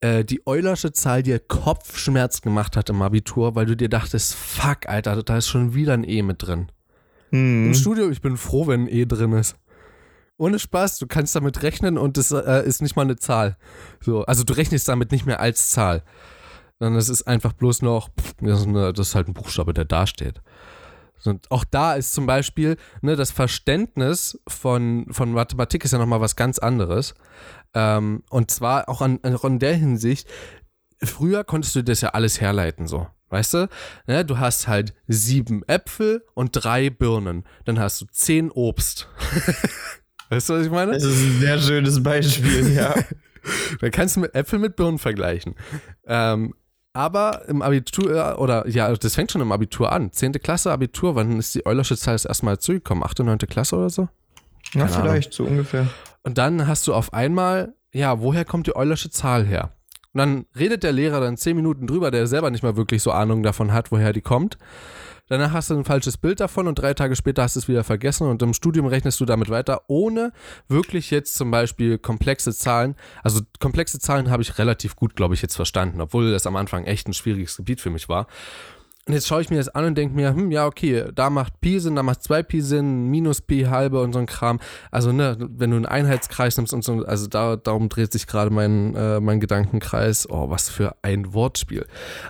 äh, 0.00 0.24
die 0.24 0.46
Eulersche 0.46 0.92
Zahl 0.92 1.22
dir 1.22 1.38
Kopfschmerz 1.38 2.40
gemacht 2.42 2.76
hat 2.76 2.90
im 2.90 3.02
Abitur, 3.02 3.54
weil 3.54 3.66
du 3.66 3.76
dir 3.76 3.88
dachtest, 3.88 4.34
fuck, 4.34 4.88
Alter, 4.88 5.22
da 5.22 5.36
ist 5.38 5.48
schon 5.48 5.74
wieder 5.74 5.94
ein 5.94 6.04
E 6.04 6.22
mit 6.22 6.46
drin. 6.46 6.70
Im 7.30 7.66
Hm. 7.66 7.74
Studio, 7.74 8.08
ich 8.08 8.22
bin 8.22 8.36
froh, 8.36 8.66
wenn 8.66 8.84
ein 8.84 8.88
E 8.88 9.04
drin 9.04 9.32
ist. 9.32 9.56
Ohne 10.38 10.58
Spaß, 10.58 10.98
du 10.98 11.06
kannst 11.06 11.34
damit 11.34 11.62
rechnen 11.62 11.98
und 11.98 12.16
es 12.16 12.30
äh, 12.30 12.64
ist 12.66 12.80
nicht 12.80 12.94
mal 12.96 13.02
eine 13.02 13.16
Zahl. 13.16 13.56
So, 14.00 14.24
also 14.24 14.44
du 14.44 14.52
rechnest 14.52 14.88
damit 14.88 15.10
nicht 15.10 15.26
mehr 15.26 15.40
als 15.40 15.70
Zahl. 15.70 16.04
Sondern 16.78 16.96
es 16.96 17.08
ist 17.08 17.24
einfach 17.26 17.52
bloß 17.52 17.82
noch, 17.82 18.08
pff, 18.10 18.34
das, 18.40 18.66
das 18.94 19.08
ist 19.08 19.14
halt 19.16 19.26
ein 19.28 19.34
Buchstabe, 19.34 19.74
der 19.74 19.84
da 19.84 20.06
steht. 20.06 20.40
Und 21.24 21.50
auch 21.50 21.64
da 21.64 21.94
ist 21.94 22.12
zum 22.12 22.26
Beispiel, 22.26 22.76
ne, 23.00 23.16
das 23.16 23.30
Verständnis 23.30 24.40
von, 24.48 25.06
von 25.10 25.32
Mathematik 25.32 25.84
ist 25.84 25.92
ja 25.92 25.98
nochmal 25.98 26.20
was 26.20 26.36
ganz 26.36 26.58
anderes. 26.58 27.14
Ähm, 27.74 28.22
und 28.30 28.50
zwar 28.50 28.88
auch 28.88 29.00
an, 29.00 29.20
auch 29.24 29.44
in 29.44 29.58
der 29.58 29.74
Hinsicht, 29.74 30.28
früher 31.02 31.44
konntest 31.44 31.76
du 31.76 31.82
das 31.82 32.00
ja 32.00 32.10
alles 32.10 32.40
herleiten, 32.40 32.86
so. 32.86 33.06
Weißt 33.30 33.54
du? 33.54 33.68
Ne, 34.06 34.24
du 34.24 34.38
hast 34.38 34.68
halt 34.68 34.94
sieben 35.06 35.62
Äpfel 35.66 36.24
und 36.34 36.52
drei 36.52 36.88
Birnen. 36.88 37.44
Dann 37.66 37.78
hast 37.78 38.00
du 38.00 38.06
zehn 38.06 38.50
Obst. 38.50 39.06
weißt 40.30 40.48
du, 40.48 40.54
was 40.54 40.64
ich 40.64 40.72
meine? 40.72 40.92
Das 40.92 41.02
ist 41.02 41.22
ein 41.22 41.40
sehr 41.40 41.58
schönes 41.58 42.02
Beispiel, 42.02 42.72
ja. 42.72 42.94
Dann 43.80 43.90
kannst 43.90 44.16
du 44.16 44.20
mit 44.20 44.34
Äpfel 44.34 44.58
mit 44.58 44.76
Birnen 44.76 44.98
vergleichen. 44.98 45.54
Ähm, 46.06 46.54
aber 46.98 47.42
im 47.46 47.62
Abitur, 47.62 48.40
oder 48.40 48.66
ja, 48.66 48.92
das 48.92 49.14
fängt 49.14 49.30
schon 49.30 49.40
im 49.40 49.52
Abitur 49.52 49.92
an. 49.92 50.10
Zehnte 50.10 50.40
Klasse, 50.40 50.72
Abitur, 50.72 51.14
wann 51.14 51.38
ist 51.38 51.54
die 51.54 51.64
Eulersche 51.64 51.96
Zahl 51.96 52.14
das 52.14 52.24
erste 52.24 52.44
Mal 52.44 52.58
zugekommen? 52.58 53.04
Achte, 53.04 53.22
neunte 53.22 53.46
Klasse 53.46 53.76
oder 53.76 53.88
so? 53.88 54.08
ja, 54.74 54.88
Keine 54.88 55.02
vielleicht, 55.02 55.32
so 55.32 55.44
ungefähr. 55.44 55.86
Und 56.24 56.38
dann 56.38 56.66
hast 56.66 56.88
du 56.88 56.94
auf 56.94 57.12
einmal, 57.12 57.72
ja, 57.92 58.20
woher 58.20 58.44
kommt 58.44 58.66
die 58.66 58.74
Eulersche 58.74 59.10
Zahl 59.10 59.46
her? 59.46 59.70
Und 60.12 60.18
dann 60.18 60.46
redet 60.58 60.82
der 60.82 60.90
Lehrer 60.90 61.20
dann 61.20 61.36
zehn 61.36 61.54
Minuten 61.54 61.86
drüber, 61.86 62.10
der 62.10 62.26
selber 62.26 62.50
nicht 62.50 62.64
mal 62.64 62.76
wirklich 62.76 63.00
so 63.00 63.12
Ahnung 63.12 63.44
davon 63.44 63.72
hat, 63.72 63.92
woher 63.92 64.12
die 64.12 64.20
kommt. 64.20 64.58
Danach 65.28 65.52
hast 65.52 65.70
du 65.70 65.76
ein 65.76 65.84
falsches 65.84 66.16
Bild 66.16 66.40
davon 66.40 66.68
und 66.68 66.78
drei 66.78 66.94
Tage 66.94 67.16
später 67.16 67.42
hast 67.42 67.56
du 67.56 67.60
es 67.60 67.68
wieder 67.68 67.84
vergessen 67.84 68.26
und 68.26 68.42
im 68.42 68.54
Studium 68.54 68.86
rechnest 68.86 69.20
du 69.20 69.24
damit 69.24 69.50
weiter, 69.50 69.82
ohne 69.86 70.32
wirklich 70.68 71.10
jetzt 71.10 71.36
zum 71.36 71.50
Beispiel 71.50 71.98
komplexe 71.98 72.54
Zahlen. 72.54 72.96
Also 73.22 73.40
komplexe 73.60 73.98
Zahlen 73.98 74.30
habe 74.30 74.42
ich 74.42 74.58
relativ 74.58 74.96
gut, 74.96 75.16
glaube 75.16 75.34
ich, 75.34 75.42
jetzt 75.42 75.56
verstanden, 75.56 76.00
obwohl 76.00 76.32
das 76.32 76.46
am 76.46 76.56
Anfang 76.56 76.84
echt 76.84 77.08
ein 77.08 77.14
schwieriges 77.14 77.56
Gebiet 77.56 77.80
für 77.80 77.90
mich 77.90 78.08
war. 78.08 78.26
Und 79.08 79.14
jetzt 79.14 79.26
schaue 79.26 79.40
ich 79.40 79.48
mir 79.48 79.56
das 79.56 79.70
an 79.70 79.86
und 79.86 79.94
denke 79.96 80.14
mir, 80.14 80.34
hm, 80.34 80.50
ja, 80.50 80.66
okay, 80.66 81.06
da 81.14 81.30
macht 81.30 81.62
Pi 81.62 81.80
Sinn, 81.80 81.96
da 81.96 82.02
macht 82.02 82.22
2 82.22 82.42
Pi 82.42 82.60
Sinn, 82.60 83.06
minus 83.06 83.40
Pi 83.40 83.62
halbe 83.62 84.02
und 84.02 84.12
so 84.12 84.18
ein 84.18 84.26
Kram. 84.26 84.60
Also, 84.90 85.12
ne, 85.12 85.36
wenn 85.40 85.70
du 85.70 85.76
einen 85.76 85.86
Einheitskreis 85.86 86.58
nimmst 86.58 86.74
und 86.74 86.84
so, 86.84 87.04
also 87.06 87.26
da, 87.26 87.56
darum 87.56 87.88
dreht 87.88 88.12
sich 88.12 88.26
gerade 88.26 88.50
mein, 88.50 88.94
äh, 88.94 89.18
mein 89.20 89.40
Gedankenkreis. 89.40 90.28
Oh, 90.28 90.50
was 90.50 90.68
für 90.68 90.94
ein 91.00 91.32
Wortspiel. 91.32 91.86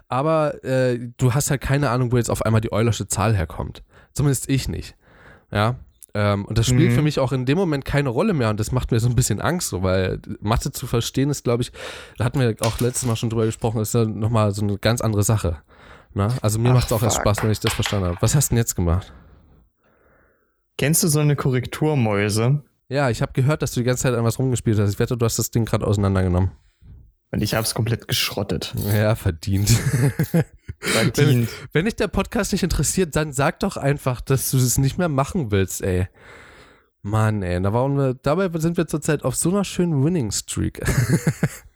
Aber 0.09 0.63
äh, 0.65 1.01
du 1.17 1.35
hast 1.35 1.51
halt 1.51 1.61
keine 1.61 1.91
Ahnung, 1.91 2.13
wo 2.13 2.17
jetzt 2.17 2.31
auf 2.31 2.43
einmal 2.47 2.61
die 2.61 2.73
Eulersche 2.73 3.09
Zahl 3.09 3.35
herkommt. 3.35 3.83
Zumindest 4.15 4.49
ich 4.49 4.69
nicht. 4.69 4.95
Ja. 5.51 5.75
Ähm, 6.15 6.45
und 6.45 6.59
das 6.59 6.67
spielt 6.67 6.93
Mhm. 6.93 6.95
für 6.95 7.03
mich 7.03 7.19
auch 7.19 7.33
in 7.33 7.45
dem 7.45 7.59
Moment 7.59 7.85
keine 7.85 8.09
Rolle 8.09 8.35
mehr 8.35 8.51
und 8.51 8.59
das 8.61 8.73
macht 8.73 8.93
mir 8.93 9.01
so 9.01 9.09
ein 9.09 9.15
bisschen 9.17 9.41
Angst, 9.41 9.69
so, 9.69 9.83
weil 9.83 10.21
Mathe 10.41 10.71
zu 10.73 10.87
verstehen 10.87 11.29
ist, 11.29 11.45
glaube 11.45 11.63
ich, 11.63 11.73
da 12.17 12.25
hatten 12.25 12.41
wir 12.41 12.55
auch 12.61 12.81
letztes 12.81 13.07
Mal 13.07 13.17
schon 13.17 13.31
drüber 13.31 13.45
gesprochen, 13.47 13.81
ist 13.81 13.95
ja 13.95 14.05
nochmal 14.05 14.53
so 14.53 14.63
eine 14.63 14.79
ganz 14.79 15.01
andere 15.03 15.23
Sache. 15.23 15.59
Na? 16.15 16.35
Also 16.43 16.59
mir 16.59 16.71
Ach, 16.71 16.75
macht 16.75 16.87
es 16.87 16.93
auch 16.93 17.03
erst 17.03 17.17
fuck. 17.17 17.25
Spaß, 17.25 17.43
wenn 17.43 17.51
ich 17.51 17.61
das 17.61 17.73
verstanden 17.73 18.07
habe. 18.07 18.19
Was 18.21 18.35
hast 18.35 18.49
du 18.49 18.55
denn 18.55 18.59
jetzt 18.59 18.75
gemacht? 18.75 19.13
Kennst 20.77 21.03
du 21.03 21.09
so 21.09 21.21
eine 21.21 21.37
Korrekturmäuse? 21.37 22.63
Ja, 22.89 23.11
ich 23.11 23.21
habe 23.21 23.33
gehört, 23.33 23.63
dass 23.63 23.73
du 23.73 23.81
die 23.81 23.85
ganze 23.85 24.05
Zeit 24.05 24.15
an 24.15 24.25
was 24.25 24.39
rumgespielt 24.39 24.79
hast. 24.79 24.93
Ich 24.93 24.99
wette, 24.99 25.17
du 25.17 25.25
hast 25.25 25.39
das 25.39 25.51
Ding 25.51 25.65
gerade 25.65 25.87
auseinandergenommen. 25.87 26.53
Und 27.31 27.43
ich 27.43 27.55
hab's 27.55 27.75
komplett 27.75 28.09
geschrottet. 28.09 28.75
Ja, 28.93 29.15
verdient. 29.15 29.69
Verdient. 30.81 31.51
Wenn 31.73 31.85
dich 31.85 31.97
der 31.97 32.09
Podcast 32.09 32.53
nicht 32.53 32.63
interessiert, 32.63 33.17
dann 33.17 33.33
sag 33.33 33.61
doch 33.61 33.77
einfach, 33.77 34.21
dass 34.21 34.51
du 34.51 34.57
es 34.57 34.79
nicht 34.79 34.97
mehr 34.97 35.09
machen 35.09 35.51
willst, 35.51 35.83
ey. 35.83 36.09
Mann, 37.03 37.43
ey, 37.43 37.61
da 37.61 37.73
wir, 37.73 38.15
dabei 38.15 38.49
sind 38.59 38.77
wir 38.77 38.87
zurzeit 38.87 39.25
auf 39.25 39.35
so 39.37 39.51
einer 39.51 39.65
schönen 39.65 40.05
Winning 40.05 40.31
Streak. 40.31 40.81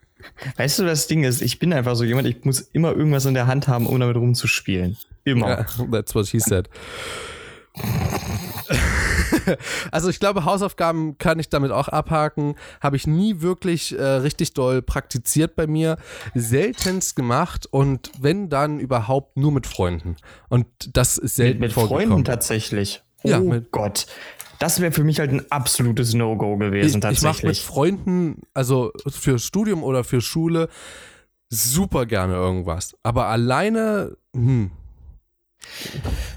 Weißt 0.56 0.78
du, 0.78 0.84
das 0.84 1.06
Ding 1.06 1.24
ist, 1.24 1.42
ich 1.42 1.58
bin 1.58 1.72
einfach 1.72 1.94
so 1.96 2.04
jemand, 2.04 2.26
ich 2.28 2.44
muss 2.44 2.60
immer 2.60 2.92
irgendwas 2.92 3.24
in 3.26 3.34
der 3.34 3.46
Hand 3.46 3.68
haben, 3.68 3.86
um 3.86 3.98
damit 4.00 4.16
rumzuspielen. 4.16 4.96
Immer. 5.24 5.48
Ja, 5.48 5.66
that's 5.90 6.14
what 6.14 6.26
he 6.26 6.40
said. 6.40 6.68
Also 9.90 10.08
ich 10.08 10.20
glaube, 10.20 10.44
Hausaufgaben 10.44 11.18
kann 11.18 11.38
ich 11.38 11.48
damit 11.48 11.72
auch 11.72 11.88
abhaken. 11.88 12.54
Habe 12.80 12.96
ich 12.96 13.06
nie 13.06 13.40
wirklich 13.40 13.96
äh, 13.98 14.02
richtig 14.02 14.54
doll 14.54 14.82
praktiziert 14.82 15.56
bei 15.56 15.66
mir. 15.66 15.96
Seltenst 16.34 17.16
gemacht 17.16 17.66
und 17.70 18.10
wenn 18.20 18.48
dann 18.48 18.78
überhaupt 18.78 19.36
nur 19.36 19.50
mit 19.52 19.66
Freunden. 19.66 20.16
Und 20.48 20.66
das 20.96 21.16
ist 21.16 21.22
Mit, 21.22 21.30
selten 21.32 21.60
mit 21.60 21.72
vorgekommen. 21.72 22.08
Freunden 22.08 22.24
tatsächlich. 22.24 23.02
Oh 23.24 23.28
Ja, 23.28 23.40
mit- 23.40 23.72
Gott. 23.72 24.06
Das 24.62 24.80
wäre 24.80 24.92
für 24.92 25.02
mich 25.02 25.18
halt 25.18 25.32
ein 25.32 25.50
absolutes 25.50 26.14
No-Go 26.14 26.54
Ich, 26.54 26.60
gewesen, 26.60 26.98
ich 26.98 27.02
mache 27.02 27.08
mit 27.08 27.20
tatsächlich. 27.20 27.62
Freunden, 27.62 28.42
also 28.54 28.92
für 29.08 29.40
Studium 29.40 29.82
oder 29.82 30.04
für 30.04 30.20
Schule, 30.20 30.68
super 31.48 32.06
gerne 32.06 32.34
irgendwas. 32.34 32.96
Aber 33.02 33.26
alleine, 33.26 34.16
hm, 34.32 34.70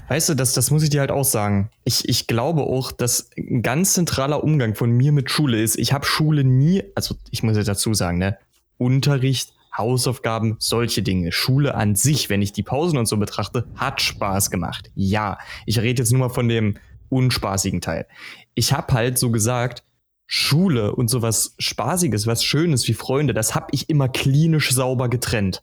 Weißt 0.08 0.28
du, 0.28 0.34
das, 0.34 0.54
das 0.54 0.70
muss 0.70 0.82
ich 0.82 0.90
dir 0.90 1.00
halt 1.00 1.10
auch 1.10 1.24
sagen. 1.24 1.70
Ich, 1.84 2.08
ich 2.08 2.26
glaube 2.26 2.62
auch, 2.62 2.92
dass 2.92 3.30
ein 3.36 3.62
ganz 3.62 3.94
zentraler 3.94 4.42
Umgang 4.42 4.74
von 4.74 4.90
mir 4.90 5.12
mit 5.12 5.30
Schule 5.30 5.60
ist. 5.60 5.76
Ich 5.78 5.92
habe 5.92 6.06
Schule 6.06 6.44
nie, 6.44 6.82
also 6.94 7.16
ich 7.30 7.42
muss 7.42 7.56
jetzt 7.56 7.68
dazu 7.68 7.92
sagen, 7.94 8.18
ne, 8.18 8.38
Unterricht, 8.78 9.52
Hausaufgaben, 9.76 10.56
solche 10.58 11.02
Dinge. 11.02 11.32
Schule 11.32 11.74
an 11.74 11.94
sich, 11.96 12.30
wenn 12.30 12.42
ich 12.42 12.52
die 12.52 12.62
Pausen 12.62 12.98
und 12.98 13.06
so 13.06 13.16
betrachte, 13.16 13.66
hat 13.74 14.00
Spaß 14.00 14.50
gemacht. 14.50 14.90
Ja, 14.94 15.38
ich 15.64 15.80
rede 15.80 16.02
jetzt 16.02 16.12
nur 16.12 16.20
mal 16.20 16.28
von 16.28 16.48
dem 16.48 16.76
unspaßigen 17.08 17.80
Teil. 17.80 18.06
Ich 18.54 18.72
habe 18.72 18.92
halt 18.92 19.18
so 19.18 19.30
gesagt, 19.30 19.82
Schule 20.26 20.94
und 20.94 21.08
sowas 21.08 21.54
Spaßiges, 21.58 22.26
was 22.26 22.42
Schönes 22.42 22.88
wie 22.88 22.94
Freunde, 22.94 23.32
das 23.32 23.54
habe 23.54 23.68
ich 23.70 23.88
immer 23.88 24.08
klinisch 24.08 24.72
sauber 24.72 25.08
getrennt. 25.08 25.62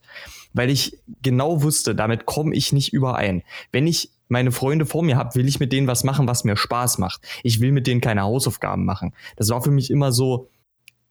Weil 0.54 0.70
ich 0.70 1.00
genau 1.22 1.64
wusste, 1.64 1.96
damit 1.96 2.26
komme 2.26 2.56
ich 2.56 2.72
nicht 2.72 2.94
überein. 2.94 3.44
Wenn 3.72 3.88
ich 3.88 4.12
meine 4.30 4.52
Freunde 4.52 4.86
vor 4.86 5.04
mir 5.04 5.18
habe, 5.18 5.36
will 5.36 5.48
ich 5.48 5.60
mit 5.60 5.74
denen 5.74 5.88
was 5.88 6.04
machen, 6.04 6.28
was 6.28 6.44
mir 6.44 6.56
Spaß 6.56 6.98
macht. 6.98 7.22
Ich 7.44 7.60
will 7.60 7.72
mit 7.72 7.88
denen 7.88 8.02
keine 8.02 8.22
Hausaufgaben 8.22 8.86
machen. 8.86 9.14
Das 9.36 9.50
war 9.50 9.62
für 9.62 9.72
mich 9.72 9.92
immer 9.92 10.12
so 10.12 10.50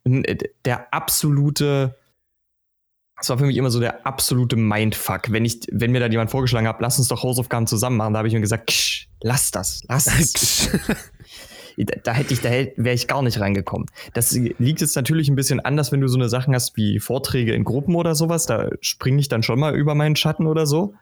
n- 0.05 0.25
der 0.65 0.93
absolute, 0.95 1.97
das 3.17 3.29
war 3.29 3.39
für 3.39 3.45
mich 3.47 3.57
immer 3.57 3.71
so 3.71 3.81
der 3.81 4.07
absolute 4.07 4.57
Mindfuck. 4.57 5.31
Wenn 5.31 5.45
ich, 5.45 5.61
wenn 5.71 5.93
mir 5.93 6.01
da 6.01 6.07
jemand 6.07 6.31
vorgeschlagen 6.31 6.67
hat, 6.67 6.81
lass 6.81 6.99
uns 6.99 7.09
doch 7.09 7.23
Hausaufgaben 7.23 7.67
zusammen 7.67 7.97
machen, 7.97 8.15
da 8.15 8.19
habe 8.19 8.29
ich 8.29 8.35
mir 8.35 8.41
gesagt, 8.41 8.71
lass 9.23 9.51
das, 9.51 9.83
lass 9.89 10.07
es. 10.07 10.71
da, 11.77 11.85
da 12.05 12.13
hätte 12.13 12.35
ich, 12.35 12.41
da 12.41 12.51
wäre 12.51 12.95
ich 12.95 13.07
gar 13.07 13.23
nicht 13.23 13.41
reingekommen. 13.41 13.89
Das 14.15 14.33
liegt 14.33 14.81
jetzt 14.81 14.97
natürlich 14.97 15.29
ein 15.29 15.37
bisschen 15.37 15.61
anders, 15.61 15.93
wenn 15.93 16.01
du 16.01 16.09
so 16.09 16.19
eine 16.19 16.29
Sachen 16.29 16.55
hast 16.55 16.77
wie 16.77 17.01
Vorträge 17.01 17.55
in 17.55 17.65
Gruppen 17.65 17.95
oder 17.95 18.15
sowas. 18.15 18.47
Da 18.47 18.69
springe 18.81 19.21
ich 19.21 19.29
dann 19.29 19.43
schon 19.43 19.59
mal 19.59 19.75
über 19.75 19.95
meinen 19.95 20.17
Schatten 20.17 20.47
oder 20.47 20.67
so. 20.67 20.95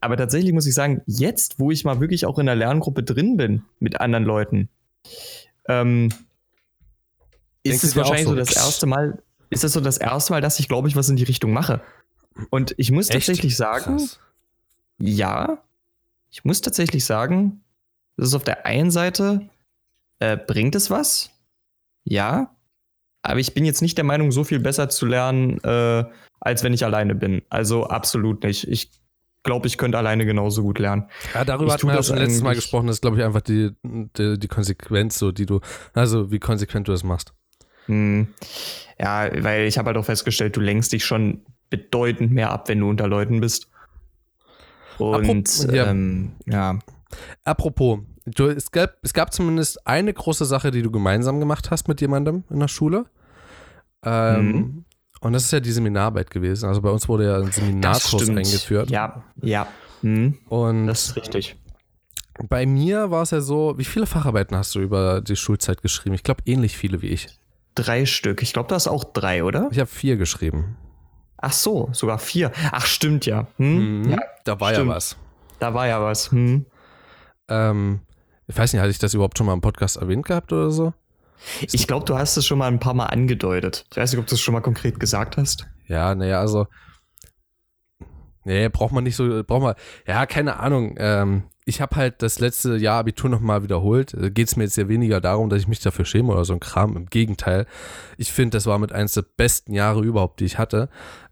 Aber 0.00 0.16
tatsächlich 0.16 0.52
muss 0.52 0.66
ich 0.66 0.74
sagen, 0.74 1.02
jetzt, 1.06 1.58
wo 1.58 1.70
ich 1.70 1.84
mal 1.84 2.00
wirklich 2.00 2.24
auch 2.26 2.38
in 2.38 2.46
der 2.46 2.54
Lerngruppe 2.54 3.02
drin 3.02 3.36
bin 3.36 3.64
mit 3.80 4.00
anderen 4.00 4.24
Leuten, 4.24 4.68
ähm, 5.68 6.10
ist 7.64 7.82
es 7.82 7.96
wahrscheinlich 7.96 8.24
so, 8.24 8.30
so 8.30 8.36
das 8.36 8.54
erste 8.54 8.86
Mal, 8.86 9.22
ist 9.50 9.64
das 9.64 9.72
so 9.72 9.80
das 9.80 9.98
erste 9.98 10.32
Mal, 10.32 10.40
dass 10.40 10.60
ich, 10.60 10.68
glaube 10.68 10.88
ich, 10.88 10.94
was 10.94 11.08
in 11.08 11.16
die 11.16 11.24
Richtung 11.24 11.52
mache. 11.52 11.80
Und 12.50 12.74
ich 12.76 12.92
muss 12.92 13.10
Echt? 13.10 13.26
tatsächlich 13.26 13.56
sagen, 13.56 13.96
Krass. 13.96 14.20
ja, 14.98 15.58
ich 16.30 16.44
muss 16.44 16.60
tatsächlich 16.60 17.04
sagen, 17.04 17.62
das 18.16 18.28
ist 18.28 18.34
auf 18.34 18.44
der 18.44 18.66
einen 18.66 18.90
Seite, 18.90 19.48
äh, 20.18 20.36
bringt 20.36 20.74
es 20.74 20.90
was? 20.90 21.30
Ja. 22.04 22.54
Aber 23.22 23.40
ich 23.40 23.54
bin 23.54 23.64
jetzt 23.64 23.82
nicht 23.82 23.96
der 23.98 24.04
Meinung, 24.04 24.32
so 24.32 24.44
viel 24.44 24.60
besser 24.60 24.88
zu 24.88 25.06
lernen, 25.06 25.62
äh, 25.62 26.04
als 26.40 26.62
wenn 26.62 26.72
ich 26.72 26.84
alleine 26.84 27.14
bin. 27.14 27.42
Also 27.50 27.86
absolut 27.86 28.42
nicht. 28.44 28.66
Ich 28.68 28.90
glaube, 29.42 29.66
ich 29.66 29.78
könnte 29.78 29.98
alleine 29.98 30.26
genauso 30.26 30.62
gut 30.62 30.78
lernen. 30.78 31.08
Ja, 31.34 31.44
darüber 31.44 31.72
hatten 31.72 31.86
wir 31.86 31.92
ja 31.92 31.96
das 31.98 32.08
schon 32.08 32.18
letztes 32.18 32.42
Mal 32.42 32.54
gesprochen. 32.54 32.86
Das 32.86 32.96
ist, 32.96 33.00
glaube 33.00 33.18
ich, 33.18 33.24
einfach 33.24 33.40
die, 33.40 33.70
die, 33.82 34.38
die 34.38 34.48
Konsequenz, 34.48 35.18
so 35.18 35.32
die 35.32 35.46
du, 35.46 35.60
also 35.94 36.30
wie 36.30 36.38
konsequent 36.38 36.88
du 36.88 36.92
das 36.92 37.04
machst. 37.04 37.32
Hm. 37.86 38.28
Ja, 38.98 39.30
weil 39.42 39.66
ich 39.66 39.78
habe 39.78 39.88
halt 39.88 39.96
auch 39.96 40.04
festgestellt, 40.04 40.56
du 40.56 40.60
lenkst 40.60 40.92
dich 40.92 41.04
schon 41.04 41.42
bedeutend 41.70 42.32
mehr 42.32 42.50
ab, 42.50 42.68
wenn 42.68 42.80
du 42.80 42.88
unter 42.88 43.06
Leuten 43.06 43.40
bist. 43.40 43.68
Und 44.98 45.14
Apropos- 45.14 45.66
ja. 45.72 45.86
ähm, 45.90 46.32
ja. 46.46 46.78
Apropos, 47.44 48.00
du, 48.26 48.46
es, 48.48 48.70
gab, 48.70 48.96
es 49.02 49.12
gab 49.14 49.32
zumindest 49.32 49.86
eine 49.86 50.12
große 50.12 50.44
Sache, 50.44 50.70
die 50.70 50.82
du 50.82 50.90
gemeinsam 50.90 51.40
gemacht 51.40 51.70
hast 51.70 51.88
mit 51.88 52.00
jemandem 52.00 52.44
in 52.50 52.60
der 52.60 52.68
Schule. 52.68 53.06
Ähm, 54.04 54.52
Mhm. 54.52 54.84
Und 55.20 55.32
das 55.32 55.44
ist 55.44 55.50
ja 55.52 55.58
die 55.58 55.72
Seminararbeit 55.72 56.30
gewesen. 56.30 56.66
Also 56.68 56.80
bei 56.80 56.90
uns 56.90 57.08
wurde 57.08 57.24
ja 57.24 57.38
ein 57.38 57.50
Seminarkurs 57.50 58.28
eingeführt. 58.28 58.88
Ja, 58.88 59.24
ja. 59.42 59.66
Hm, 60.02 60.38
Und 60.48 60.86
das 60.86 61.06
ist 61.08 61.16
richtig. 61.16 61.56
Bei 62.48 62.66
mir 62.66 63.10
war 63.10 63.22
es 63.22 63.32
ja 63.32 63.40
so, 63.40 63.74
wie 63.78 63.84
viele 63.84 64.06
Facharbeiten 64.06 64.56
hast 64.56 64.76
du 64.76 64.80
über 64.80 65.20
die 65.20 65.34
Schulzeit 65.34 65.82
geschrieben? 65.82 66.14
Ich 66.14 66.22
glaube, 66.22 66.42
ähnlich 66.46 66.76
viele 66.78 67.02
wie 67.02 67.08
ich. 67.08 67.26
Drei 67.74 68.06
Stück. 68.06 68.42
Ich 68.42 68.52
glaube, 68.52 68.68
da 68.68 68.76
ist 68.76 68.86
auch 68.86 69.02
drei, 69.02 69.42
oder? 69.42 69.68
Ich 69.72 69.80
habe 69.80 69.88
vier 69.90 70.16
geschrieben. 70.16 70.76
Ach 71.38 71.52
so, 71.52 71.88
sogar 71.92 72.18
vier. 72.18 72.52
Ach, 72.72 72.84
stimmt 72.86 73.24
ja. 73.26 73.46
Hm? 73.56 74.02
Mhm. 74.02 74.10
ja 74.10 74.18
Da 74.44 74.60
war 74.60 74.70
stimmt. 74.74 74.88
ja 74.88 74.94
was. 74.94 75.16
da 75.60 75.72
war 75.74 75.86
ja 75.86 76.02
was. 76.02 76.30
Hm. 76.32 76.66
Ähm, 77.48 78.00
ich 78.46 78.56
weiß 78.58 78.72
nicht, 78.72 78.80
hatte 78.80 78.90
ich 78.90 78.98
das 78.98 79.14
überhaupt 79.14 79.38
schon 79.38 79.46
mal 79.46 79.54
im 79.54 79.60
Podcast 79.60 79.96
erwähnt 79.96 80.26
gehabt 80.26 80.52
oder 80.52 80.70
so? 80.70 80.92
Ich 81.60 81.86
glaube, 81.86 82.04
du 82.04 82.18
hast 82.18 82.36
es 82.36 82.46
schon 82.46 82.58
mal 82.58 82.66
ein 82.66 82.80
paar 82.80 82.94
Mal 82.94 83.06
angedeutet. 83.06 83.86
Ich 83.90 83.96
weiß 83.96 84.12
nicht, 84.12 84.20
ob 84.20 84.26
du 84.26 84.34
es 84.34 84.40
schon 84.40 84.54
mal 84.54 84.60
konkret 84.60 84.98
gesagt 84.98 85.36
hast. 85.36 85.66
Ja, 85.86 86.14
naja, 86.14 86.40
also. 86.40 86.66
Nee, 88.44 88.68
braucht 88.68 88.92
man 88.92 89.04
nicht 89.04 89.16
so, 89.16 89.44
braucht 89.44 89.62
man, 89.62 89.74
ja, 90.06 90.24
keine 90.26 90.58
Ahnung. 90.58 90.94
Ähm, 90.98 91.44
ich 91.66 91.82
habe 91.82 91.96
halt 91.96 92.22
das 92.22 92.38
letzte 92.40 92.76
Jahr 92.76 93.00
Abitur 93.00 93.28
nochmal 93.28 93.62
wiederholt. 93.62 94.16
Geht 94.34 94.48
es 94.48 94.56
mir 94.56 94.64
jetzt 94.64 94.78
ja 94.78 94.88
weniger 94.88 95.20
darum, 95.20 95.50
dass 95.50 95.60
ich 95.60 95.68
mich 95.68 95.80
dafür 95.80 96.06
schäme 96.06 96.32
oder 96.32 96.46
so 96.46 96.54
ein 96.54 96.60
Kram. 96.60 96.96
Im 96.96 97.06
Gegenteil. 97.06 97.66
Ich 98.16 98.32
finde, 98.32 98.56
das 98.56 98.64
war 98.64 98.78
mit 98.78 98.90
eines 98.90 99.12
der 99.12 99.22
besten 99.36 99.74
Jahre 99.74 100.00
überhaupt, 100.02 100.40
die 100.40 100.46
ich 100.46 100.56
hatte. 100.58 100.88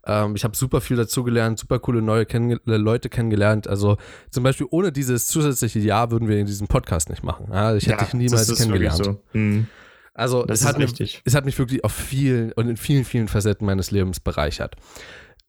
Ähm, 0.07 0.37
ich 0.37 0.45
habe 0.45 0.57
super 0.57 0.81
viel 0.81 0.97
dazugelernt, 0.97 1.59
super 1.59 1.79
coole 1.79 2.01
neue 2.01 2.27
kennenge 2.27 2.61
äh, 2.66 2.77
Leute 2.77 3.09
kennengelernt. 3.09 3.69
Also 3.69 3.97
zum 4.31 4.45
Beispiel 4.45 4.66
ohne 4.71 4.92
dieses 4.92 5.27
zusätzliche 5.27 5.81
Jahr 5.81 6.11
würden 6.11 6.29
wir 6.29 6.42
diesen 6.45 6.69
Podcast 6.69 7.11
nicht 7.11 7.23
machen. 7.23 7.49
Ja, 7.53 7.75
ich 7.75 7.87
hätte 7.87 8.05
dich 8.05 8.14
niemals 8.14 8.55
kennengelernt. 8.57 9.05
So. 9.05 9.23
Hm. 9.33 9.66
Also 10.14 10.45
Das 10.45 10.62
es 10.62 10.66
hat, 10.66 10.79
richtig. 10.79 11.21
es 11.25 11.35
hat 11.35 11.45
mich 11.45 11.59
wirklich 11.59 11.85
auf 11.85 11.92
vielen 11.92 12.53
und 12.53 12.69
in 12.69 12.77
vielen, 12.77 13.05
vielen 13.05 13.29
Facetten 13.29 13.66
meines 13.66 13.90
Lebens 13.90 14.21
bereichert. 14.21 14.77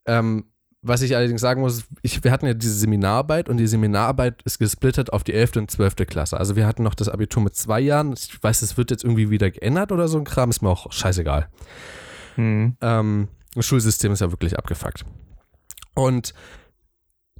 Ähm, 0.05 0.45
was 0.81 1.01
ich 1.01 1.15
allerdings 1.15 1.41
sagen 1.41 1.61
muss, 1.61 1.85
ich, 2.01 2.23
wir 2.23 2.31
hatten 2.31 2.45
ja 2.45 2.53
diese 2.53 2.73
Seminararbeit 2.73 3.49
und 3.49 3.57
die 3.57 3.67
Seminararbeit 3.67 4.41
ist 4.43 4.59
gesplittet 4.59 5.11
auf 5.11 5.23
die 5.23 5.33
11. 5.33 5.55
und 5.57 5.71
12. 5.71 5.95
Klasse. 6.07 6.37
Also 6.37 6.55
wir 6.55 6.67
hatten 6.67 6.83
noch 6.83 6.95
das 6.95 7.09
Abitur 7.09 7.43
mit 7.43 7.55
zwei 7.55 7.79
Jahren. 7.79 8.13
Ich 8.13 8.41
weiß, 8.41 8.61
es 8.61 8.77
wird 8.77 8.91
jetzt 8.91 9.03
irgendwie 9.03 9.29
wieder 9.29 9.49
geändert 9.51 9.91
oder 9.91 10.07
so 10.07 10.17
ein 10.17 10.23
Kram, 10.23 10.49
ist 10.49 10.61
mir 10.61 10.69
auch 10.69 10.91
scheißegal. 10.91 11.47
Hm. 12.35 12.77
Ähm, 12.81 13.27
das 13.57 13.65
Schulsystem 13.65 14.11
ist 14.11 14.21
ja 14.21 14.31
wirklich 14.31 14.57
abgefuckt. 14.57 15.05
Und 15.93 16.33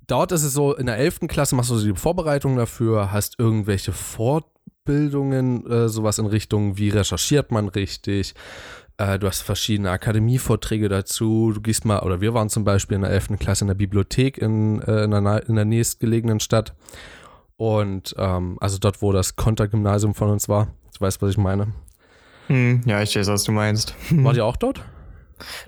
dort 0.07 0.31
ist 0.31 0.43
es 0.43 0.53
so, 0.53 0.75
in 0.75 0.87
der 0.87 0.97
11. 0.97 1.21
Klasse 1.27 1.55
machst 1.55 1.69
du 1.69 1.75
so 1.75 1.85
die 1.85 1.99
Vorbereitung 1.99 2.57
dafür, 2.57 3.11
hast 3.11 3.39
irgendwelche 3.39 3.91
Fortbildungen, 3.91 5.65
äh, 5.69 5.89
sowas 5.89 6.17
in 6.17 6.25
Richtung, 6.25 6.77
wie 6.77 6.89
recherchiert 6.89 7.51
man 7.51 7.67
richtig. 7.67 8.33
Äh, 8.97 9.19
du 9.19 9.27
hast 9.27 9.41
verschiedene 9.41 9.91
Akademievorträge 9.91 10.89
dazu. 10.89 11.51
Du 11.53 11.61
gehst 11.61 11.85
mal, 11.85 11.99
oder 11.99 12.19
wir 12.19 12.33
waren 12.33 12.49
zum 12.49 12.63
Beispiel 12.63 12.95
in 12.95 13.01
der 13.01 13.11
11. 13.11 13.37
Klasse 13.39 13.63
in 13.63 13.67
der 13.67 13.75
Bibliothek 13.75 14.39
in, 14.39 14.81
äh, 14.81 15.03
in, 15.03 15.11
der, 15.11 15.47
in 15.47 15.55
der 15.55 15.65
nächstgelegenen 15.65 16.39
Stadt. 16.39 16.73
Und 17.57 18.15
ähm, 18.17 18.57
also 18.59 18.77
dort, 18.79 19.01
wo 19.01 19.11
das 19.11 19.35
Kontergymnasium 19.35 20.15
von 20.15 20.29
uns 20.29 20.49
war. 20.49 20.67
Du 20.95 21.01
weißt, 21.01 21.21
was 21.21 21.31
ich 21.31 21.37
meine. 21.37 21.73
Hm. 22.47 22.81
Ja, 22.85 23.01
ich 23.01 23.15
weiß, 23.15 23.27
was 23.27 23.43
du 23.43 23.51
meinst. 23.51 23.93
Wart 24.09 24.35
ihr 24.37 24.45
auch 24.45 24.57
dort? 24.57 24.81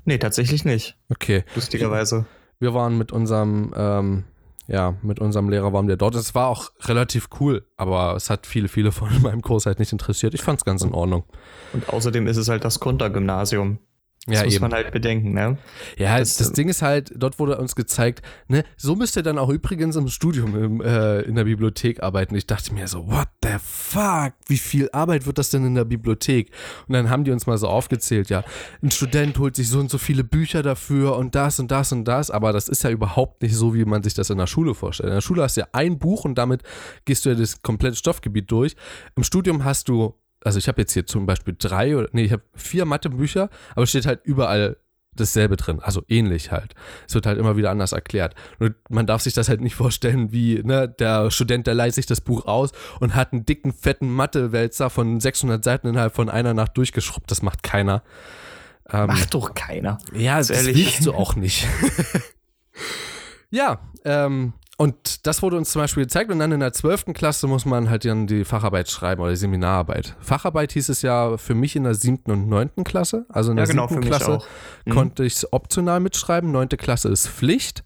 Nee, 0.05 0.17
tatsächlich 0.17 0.65
nicht. 0.65 0.97
Okay. 1.09 1.43
Lustigerweise. 1.55 2.25
Wir 2.59 2.73
waren 2.73 2.97
mit 2.97 3.11
unserem, 3.11 3.73
ähm, 3.75 4.23
ja, 4.67 4.95
mit 5.01 5.19
unserem 5.19 5.49
Lehrer 5.49 5.73
waren 5.73 5.87
wir 5.87 5.97
dort. 5.97 6.15
Es 6.15 6.35
war 6.35 6.47
auch 6.47 6.71
relativ 6.81 7.29
cool, 7.39 7.65
aber 7.77 8.15
es 8.15 8.29
hat 8.29 8.45
viele, 8.45 8.67
viele 8.67 8.91
von 8.91 9.09
meinem 9.21 9.41
Kurs 9.41 9.65
halt 9.65 9.79
nicht 9.79 9.91
interessiert. 9.91 10.33
Ich 10.33 10.41
fand 10.41 10.59
es 10.59 10.65
ganz 10.65 10.83
in 10.83 10.93
Ordnung. 10.93 11.23
Und 11.73 11.89
außerdem 11.89 12.27
ist 12.27 12.37
es 12.37 12.49
halt 12.49 12.63
das 12.63 12.79
Kontergymnasium. 12.79 13.79
Das 14.29 14.39
Ja, 14.39 14.45
muss 14.45 14.53
eben. 14.55 14.61
man 14.61 14.73
halt 14.73 14.91
bedenken, 14.91 15.33
ne? 15.33 15.57
Ja, 15.97 16.19
Das, 16.19 16.37
das, 16.37 16.47
ähm, 16.49 16.53
Ding 16.53 16.69
ist 16.69 16.81
halt, 16.81 17.11
dort 17.15 17.39
wurde 17.39 17.57
uns 17.57 17.75
gezeigt, 17.75 18.21
ne, 18.47 18.63
so 18.77 18.95
müsst 18.95 19.15
ihr 19.17 19.23
dann 19.23 19.37
auch 19.37 19.49
übrigens 19.49 19.95
im 19.95 20.07
Studium 20.07 20.55
im, 20.55 20.81
äh, 20.81 21.21
in 21.21 21.35
der 21.35 21.43
Bibliothek 21.45 22.01
arbeiten. 22.03 22.35
Ich 22.35 22.47
dachte 22.47 22.73
mir 22.73 22.87
so, 22.87 23.07
what 23.07 23.27
the 23.43 23.55
fuck? 23.59 24.33
Wie 24.47 24.57
viel 24.57 24.89
Arbeit 24.91 25.25
wird 25.25 25.37
das 25.37 25.49
denn 25.49 25.65
in 25.65 25.75
der 25.75 25.85
Bibliothek? 25.85 26.51
Und 26.87 26.93
dann 26.93 27.09
haben 27.09 27.23
die 27.23 27.31
uns 27.31 27.47
mal 27.47 27.57
so 27.57 27.67
aufgezählt, 27.67 28.29
ja, 28.29 28.43
ein 28.81 28.91
Student 28.91 29.37
holt 29.39 29.55
sich 29.55 29.69
so 29.69 29.79
und 29.79 29.89
so 29.89 29.97
viele 29.97 30.23
Bücher 30.23 30.63
dafür 30.63 31.15
und 31.17 31.35
das 31.35 31.59
und 31.59 31.71
das 31.71 31.91
und 31.91 32.05
das, 32.05 32.31
aber 32.31 32.53
das 32.53 32.69
ist 32.69 32.83
ja 32.83 32.89
überhaupt 32.89 33.41
nicht 33.41 33.55
so, 33.55 33.73
wie 33.73 33.85
man 33.85 34.03
sich 34.03 34.13
das 34.13 34.29
in 34.29 34.37
der 34.37 34.47
Schule 34.47 34.73
vorstellt. 34.73 35.09
In 35.09 35.15
der 35.15 35.21
Schule 35.21 35.43
hast 35.43 35.57
du 35.57 35.61
ja 35.61 35.67
ein 35.73 35.99
Buch 35.99 36.25
und 36.25 36.35
damit 36.37 36.63
gehst 37.05 37.25
du 37.25 37.29
ja 37.29 37.35
das 37.35 37.61
komplette 37.61 37.95
Stoffgebiet 37.95 38.49
durch. 38.51 38.75
Im 39.15 39.23
Studium 39.23 39.63
hast 39.63 39.89
du, 39.89 40.15
also 40.43 40.57
ich 40.57 40.67
habe 40.67 40.81
jetzt 40.81 40.93
hier 40.93 41.05
zum 41.05 41.25
Beispiel 41.25 41.55
drei 41.57 41.97
oder, 41.97 42.09
nee, 42.11 42.23
ich 42.23 42.31
habe 42.31 42.43
vier 42.55 42.85
Mathebücher, 42.85 43.49
aber 43.71 43.83
es 43.83 43.89
steht 43.89 44.05
halt 44.05 44.21
überall 44.23 44.77
dasselbe 45.13 45.57
drin, 45.57 45.79
also 45.81 46.03
ähnlich 46.07 46.51
halt. 46.51 46.75
Es 47.07 47.15
wird 47.15 47.25
halt 47.25 47.37
immer 47.37 47.57
wieder 47.57 47.71
anders 47.71 47.91
erklärt. 47.91 48.35
Nur 48.59 48.73
man 48.89 49.05
darf 49.05 49.21
sich 49.21 49.33
das 49.33 49.49
halt 49.49 49.61
nicht 49.61 49.75
vorstellen, 49.75 50.31
wie 50.31 50.61
ne, 50.63 50.87
der 50.87 51.31
Student, 51.31 51.67
der 51.67 51.73
leiht 51.73 51.93
sich 51.93 52.05
das 52.05 52.21
Buch 52.21 52.45
aus 52.45 52.71
und 52.99 53.15
hat 53.15 53.33
einen 53.33 53.45
dicken, 53.45 53.73
fetten 53.73 54.11
Mathewälzer 54.11 54.89
von 54.89 55.19
600 55.19 55.63
Seiten 55.63 55.87
innerhalb 55.87 56.15
von 56.15 56.29
einer 56.29 56.53
Nacht 56.53 56.77
durchgeschrubbt. 56.77 57.29
Das 57.29 57.41
macht 57.41 57.63
keiner. 57.63 58.03
Ähm, 58.91 59.07
Macht 59.07 59.33
doch 59.33 59.53
keiner. 59.53 59.99
ja, 60.13 60.37
das 60.37 60.49
ehrlich. 60.49 60.75
willst 60.75 61.05
du 61.05 61.13
auch 61.13 61.35
nicht. 61.35 61.67
ja, 63.51 63.79
ähm, 64.03 64.53
und 64.79 65.27
das 65.27 65.41
wurde 65.41 65.57
uns 65.57 65.71
zum 65.71 65.81
Beispiel 65.81 66.03
gezeigt 66.03 66.31
und 66.31 66.39
dann 66.39 66.53
in 66.53 66.61
der 66.61 66.71
12. 66.71 67.07
Klasse 67.13 67.47
muss 67.47 67.65
man 67.65 67.89
halt 67.89 68.05
dann 68.05 68.27
die 68.27 68.45
Facharbeit 68.45 68.89
schreiben 68.89 69.21
oder 69.21 69.31
die 69.31 69.35
Seminararbeit. 69.35 70.15
Facharbeit 70.21 70.71
hieß 70.71 70.87
es 70.87 71.01
ja 71.01 71.35
für 71.37 71.53
mich 71.53 71.75
in 71.75 71.83
der 71.83 71.95
7. 71.95 72.31
und 72.31 72.47
9. 72.47 72.85
Klasse. 72.85 73.25
Also 73.27 73.51
in 73.51 73.57
Ja, 73.57 73.65
der 73.65 73.73
genau, 73.73 73.89
7. 73.89 74.01
für 74.01 74.09
mich 74.09 74.17
Klasse. 74.17 74.39
Mhm. 74.85 74.91
konnte 74.93 75.25
ich 75.25 75.33
es 75.33 75.51
optional 75.51 75.99
mitschreiben. 75.99 76.53
9. 76.53 76.69
Klasse 76.69 77.09
ist 77.09 77.27
Pflicht 77.27 77.83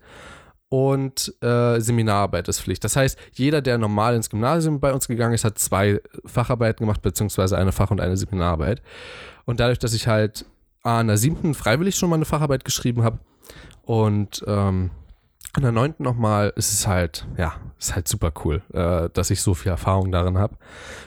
und 0.70 1.34
äh, 1.42 1.80
Seminararbeit 1.80 2.48
ist 2.48 2.62
Pflicht. 2.62 2.84
Das 2.84 2.96
heißt, 2.96 3.18
jeder, 3.34 3.64
der 3.64 3.80
normal 3.80 4.16
ins 4.16 4.30
Gymnasium 4.30 4.80
bei 4.80 4.94
uns 4.94 5.08
gegangen 5.08 5.34
ist, 5.34 5.46
hat 5.46 5.58
zwei 5.58 6.00
Facharbeiten 6.26 6.86
gemacht, 6.86 7.02
beziehungsweise 7.02 7.58
eine 7.58 7.72
Fach- 7.72 7.90
und 7.90 8.02
eine 8.02 8.18
Seminararbeit. 8.18 8.84
Und 9.46 9.60
dadurch, 9.60 9.80
dass 9.80 9.94
ich 9.94 10.08
halt 10.08 10.46
in 10.86 11.08
der 11.08 11.18
siebten 11.18 11.56
freiwillig 11.56 11.96
schon 11.96 12.10
mal 12.12 12.18
eine 12.18 12.26
Facharbeit 12.26 12.66
geschrieben 12.66 13.04
habe 13.04 13.18
und 13.84 14.44
ähm, 14.46 14.92
in 15.56 15.64
der 15.64 15.72
neunten 15.72 16.04
nochmal 16.04 16.52
ist 16.56 16.72
es 16.74 16.88
halt, 16.88 17.28
ja, 17.38 17.54
ist 17.78 17.96
halt 17.96 18.08
super 18.08 18.32
cool, 18.44 18.62
äh, 18.74 19.10
dass 19.14 19.30
ich 19.30 19.42
so 19.42 19.54
viel 19.54 19.72
Erfahrung 19.72 20.12
darin 20.12 20.38
habe. 20.38 20.58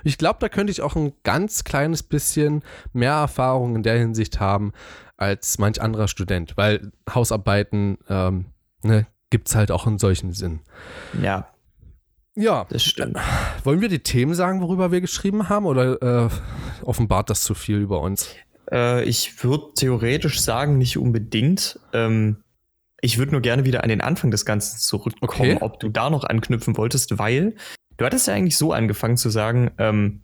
Ich 0.05 0.19
glaube, 0.19 0.39
da 0.41 0.49
könnte 0.49 0.71
ich 0.71 0.83
auch 0.83 0.95
ein 0.95 1.13
ganz 1.25 1.65
kleines 1.65 2.03
bisschen 2.03 2.63
mehr 2.93 3.15
Erfahrung 3.15 3.77
in 3.77 3.83
der 3.83 3.99
Hinsicht 3.99 4.39
haben 4.39 4.73
als 5.17 5.59
manch 5.59 5.81
anderer 5.81 6.09
Student, 6.09 6.57
weil 6.57 6.93
Hausarbeiten 7.13 7.99
ähm, 8.09 8.47
ne, 8.83 9.07
gibt 9.31 9.49
es 9.49 9.57
halt 9.57 9.71
auch 9.71 9.87
in 9.87 9.99
solchen 9.99 10.33
Sinn. 10.33 10.61
Ja, 11.21 11.49
Ja, 12.37 12.67
das 12.69 12.85
stimmt. 12.85 13.17
wollen 13.65 13.81
wir 13.81 13.89
die 13.89 14.01
Themen 14.01 14.35
sagen, 14.35 14.61
worüber 14.61 14.93
wir 14.93 15.01
geschrieben 15.01 15.49
haben 15.49 15.67
oder 15.67 16.27
äh, 16.27 16.29
offenbart 16.83 17.31
das 17.31 17.41
zu 17.43 17.55
viel 17.55 17.79
über 17.79 18.01
uns? 18.01 18.29
Äh, 18.71 19.05
ich 19.05 19.43
würde 19.43 19.73
theoretisch 19.75 20.41
sagen, 20.41 20.79
nicht 20.79 20.99
unbedingt. 20.99 21.81
Ähm, 21.93 22.37
ich 23.01 23.19
würde 23.19 23.33
nur 23.33 23.41
gerne 23.41 23.65
wieder 23.65 23.83
an 23.83 23.89
den 23.89 24.01
Anfang 24.01 24.31
des 24.31 24.45
Ganzen 24.45 24.79
zurückkommen, 24.79 25.53
Okay. 25.57 25.59
ob 25.61 25.81
du 25.81 25.89
da 25.89 26.11
noch 26.11 26.25
anknüpfen 26.25 26.77
wolltest, 26.77 27.19
weil 27.19 27.55
du 27.97 28.05
hattest 28.05 28.27
ja 28.27 28.35
eigentlich 28.35 28.57
so 28.57 28.73
angefangen 28.73 29.17
zu 29.17 29.31
sagen, 29.31 29.71
ähm, 29.79 30.23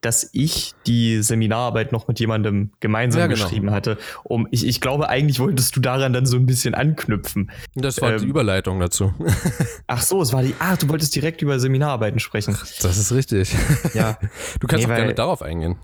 dass 0.00 0.30
ich 0.32 0.74
die 0.86 1.22
Seminararbeit 1.24 1.90
noch 1.90 2.06
mit 2.06 2.20
jemandem 2.20 2.70
gemeinsam 2.78 3.20
Ja, 3.22 3.26
genau. 3.26 3.42
geschrieben 3.42 3.72
hatte. 3.72 3.98
Um, 4.22 4.46
ich, 4.52 4.64
ich 4.64 4.80
glaube, 4.80 5.08
eigentlich 5.08 5.40
wolltest 5.40 5.74
du 5.74 5.80
daran 5.80 6.12
dann 6.12 6.24
so 6.24 6.36
ein 6.36 6.46
bisschen 6.46 6.74
anknüpfen. 6.76 7.50
Das 7.74 8.00
war 8.00 8.16
die 8.16 8.22
Ähm, 8.22 8.30
Überleitung 8.30 8.78
dazu. 8.78 9.12
Ach 9.88 10.00
so, 10.00 10.22
es 10.22 10.32
war 10.32 10.44
die. 10.44 10.54
Ah, 10.60 10.76
du 10.76 10.88
wolltest 10.88 11.16
direkt 11.16 11.42
über 11.42 11.58
Seminararbeiten 11.58 12.20
sprechen. 12.20 12.56
Das 12.80 12.96
ist 12.96 13.10
richtig. 13.10 13.52
Ja. 13.94 14.18
Du 14.60 14.68
kannst 14.68 14.86
Nee, 14.86 14.92
auch 14.92 14.96
gerne 14.96 15.08
weil- 15.08 15.14
darauf 15.16 15.42
eingehen. 15.42 15.76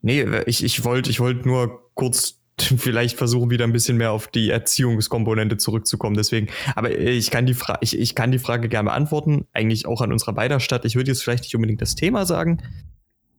Nee, 0.00 0.24
ich, 0.46 0.64
ich 0.64 0.82
wollte 0.84 1.10
ich 1.10 1.20
wollt 1.20 1.44
nur 1.44 1.90
kurz 1.92 2.39
vielleicht 2.78 3.16
versuchen, 3.16 3.50
wieder 3.50 3.64
ein 3.64 3.72
bisschen 3.72 3.96
mehr 3.96 4.12
auf 4.12 4.28
die 4.28 4.50
Erziehungskomponente 4.50 5.56
zurückzukommen. 5.56 6.16
Deswegen, 6.16 6.48
aber 6.74 6.96
ich 6.96 7.30
kann 7.30 7.46
die, 7.46 7.54
Fra 7.54 7.78
ich, 7.80 7.98
ich 7.98 8.14
kann 8.14 8.32
die 8.32 8.38
Frage 8.38 8.68
gerne 8.68 8.90
beantworten, 8.90 9.46
eigentlich 9.52 9.86
auch 9.86 10.00
an 10.00 10.12
unserer 10.12 10.32
beider 10.32 10.60
Stadt. 10.60 10.84
Ich 10.84 10.96
würde 10.96 11.10
jetzt 11.10 11.22
vielleicht 11.22 11.44
nicht 11.44 11.54
unbedingt 11.54 11.80
das 11.80 11.94
Thema 11.94 12.26
sagen. 12.26 12.62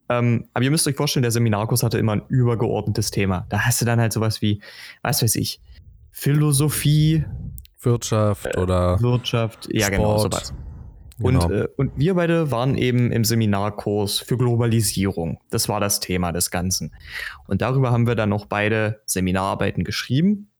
Ähm, 0.09 0.49
aber 0.53 0.65
ihr 0.65 0.71
müsst 0.71 0.87
euch 0.87 0.95
vorstellen, 0.95 1.21
der 1.21 1.31
Seminarkurs 1.31 1.83
hatte 1.83 1.97
immer 1.97 2.13
ein 2.13 2.23
übergeordnetes 2.27 3.11
Thema. 3.11 3.45
Da 3.49 3.61
hast 3.61 3.81
du 3.81 3.85
dann 3.85 3.99
halt 3.99 4.11
sowas 4.11 4.41
wie, 4.41 4.61
was 5.01 5.23
weiß 5.23 5.35
ich, 5.35 5.61
Philosophie, 6.11 7.23
Wirtschaft 7.79 8.57
oder 8.57 9.01
Wirtschaft, 9.01 9.69
ja 9.71 9.89
genau, 9.89 10.17
Sport. 10.17 10.33
sowas. 10.33 10.53
Genau. 11.21 11.45
Und, 11.45 11.51
äh, 11.51 11.67
und 11.77 11.91
wir 11.95 12.13
beide 12.13 12.51
waren 12.51 12.77
eben 12.77 13.11
im 13.11 13.23
Seminarkurs 13.23 14.19
für 14.19 14.37
Globalisierung. 14.37 15.39
Das 15.49 15.69
war 15.69 15.79
das 15.79 15.99
Thema 15.99 16.31
des 16.31 16.51
Ganzen. 16.51 16.93
Und 17.47 17.61
darüber 17.61 17.91
haben 17.91 18.07
wir 18.07 18.15
dann 18.15 18.29
noch 18.29 18.45
beide 18.45 19.01
Seminararbeiten 19.05 19.83
geschrieben. 19.83 20.50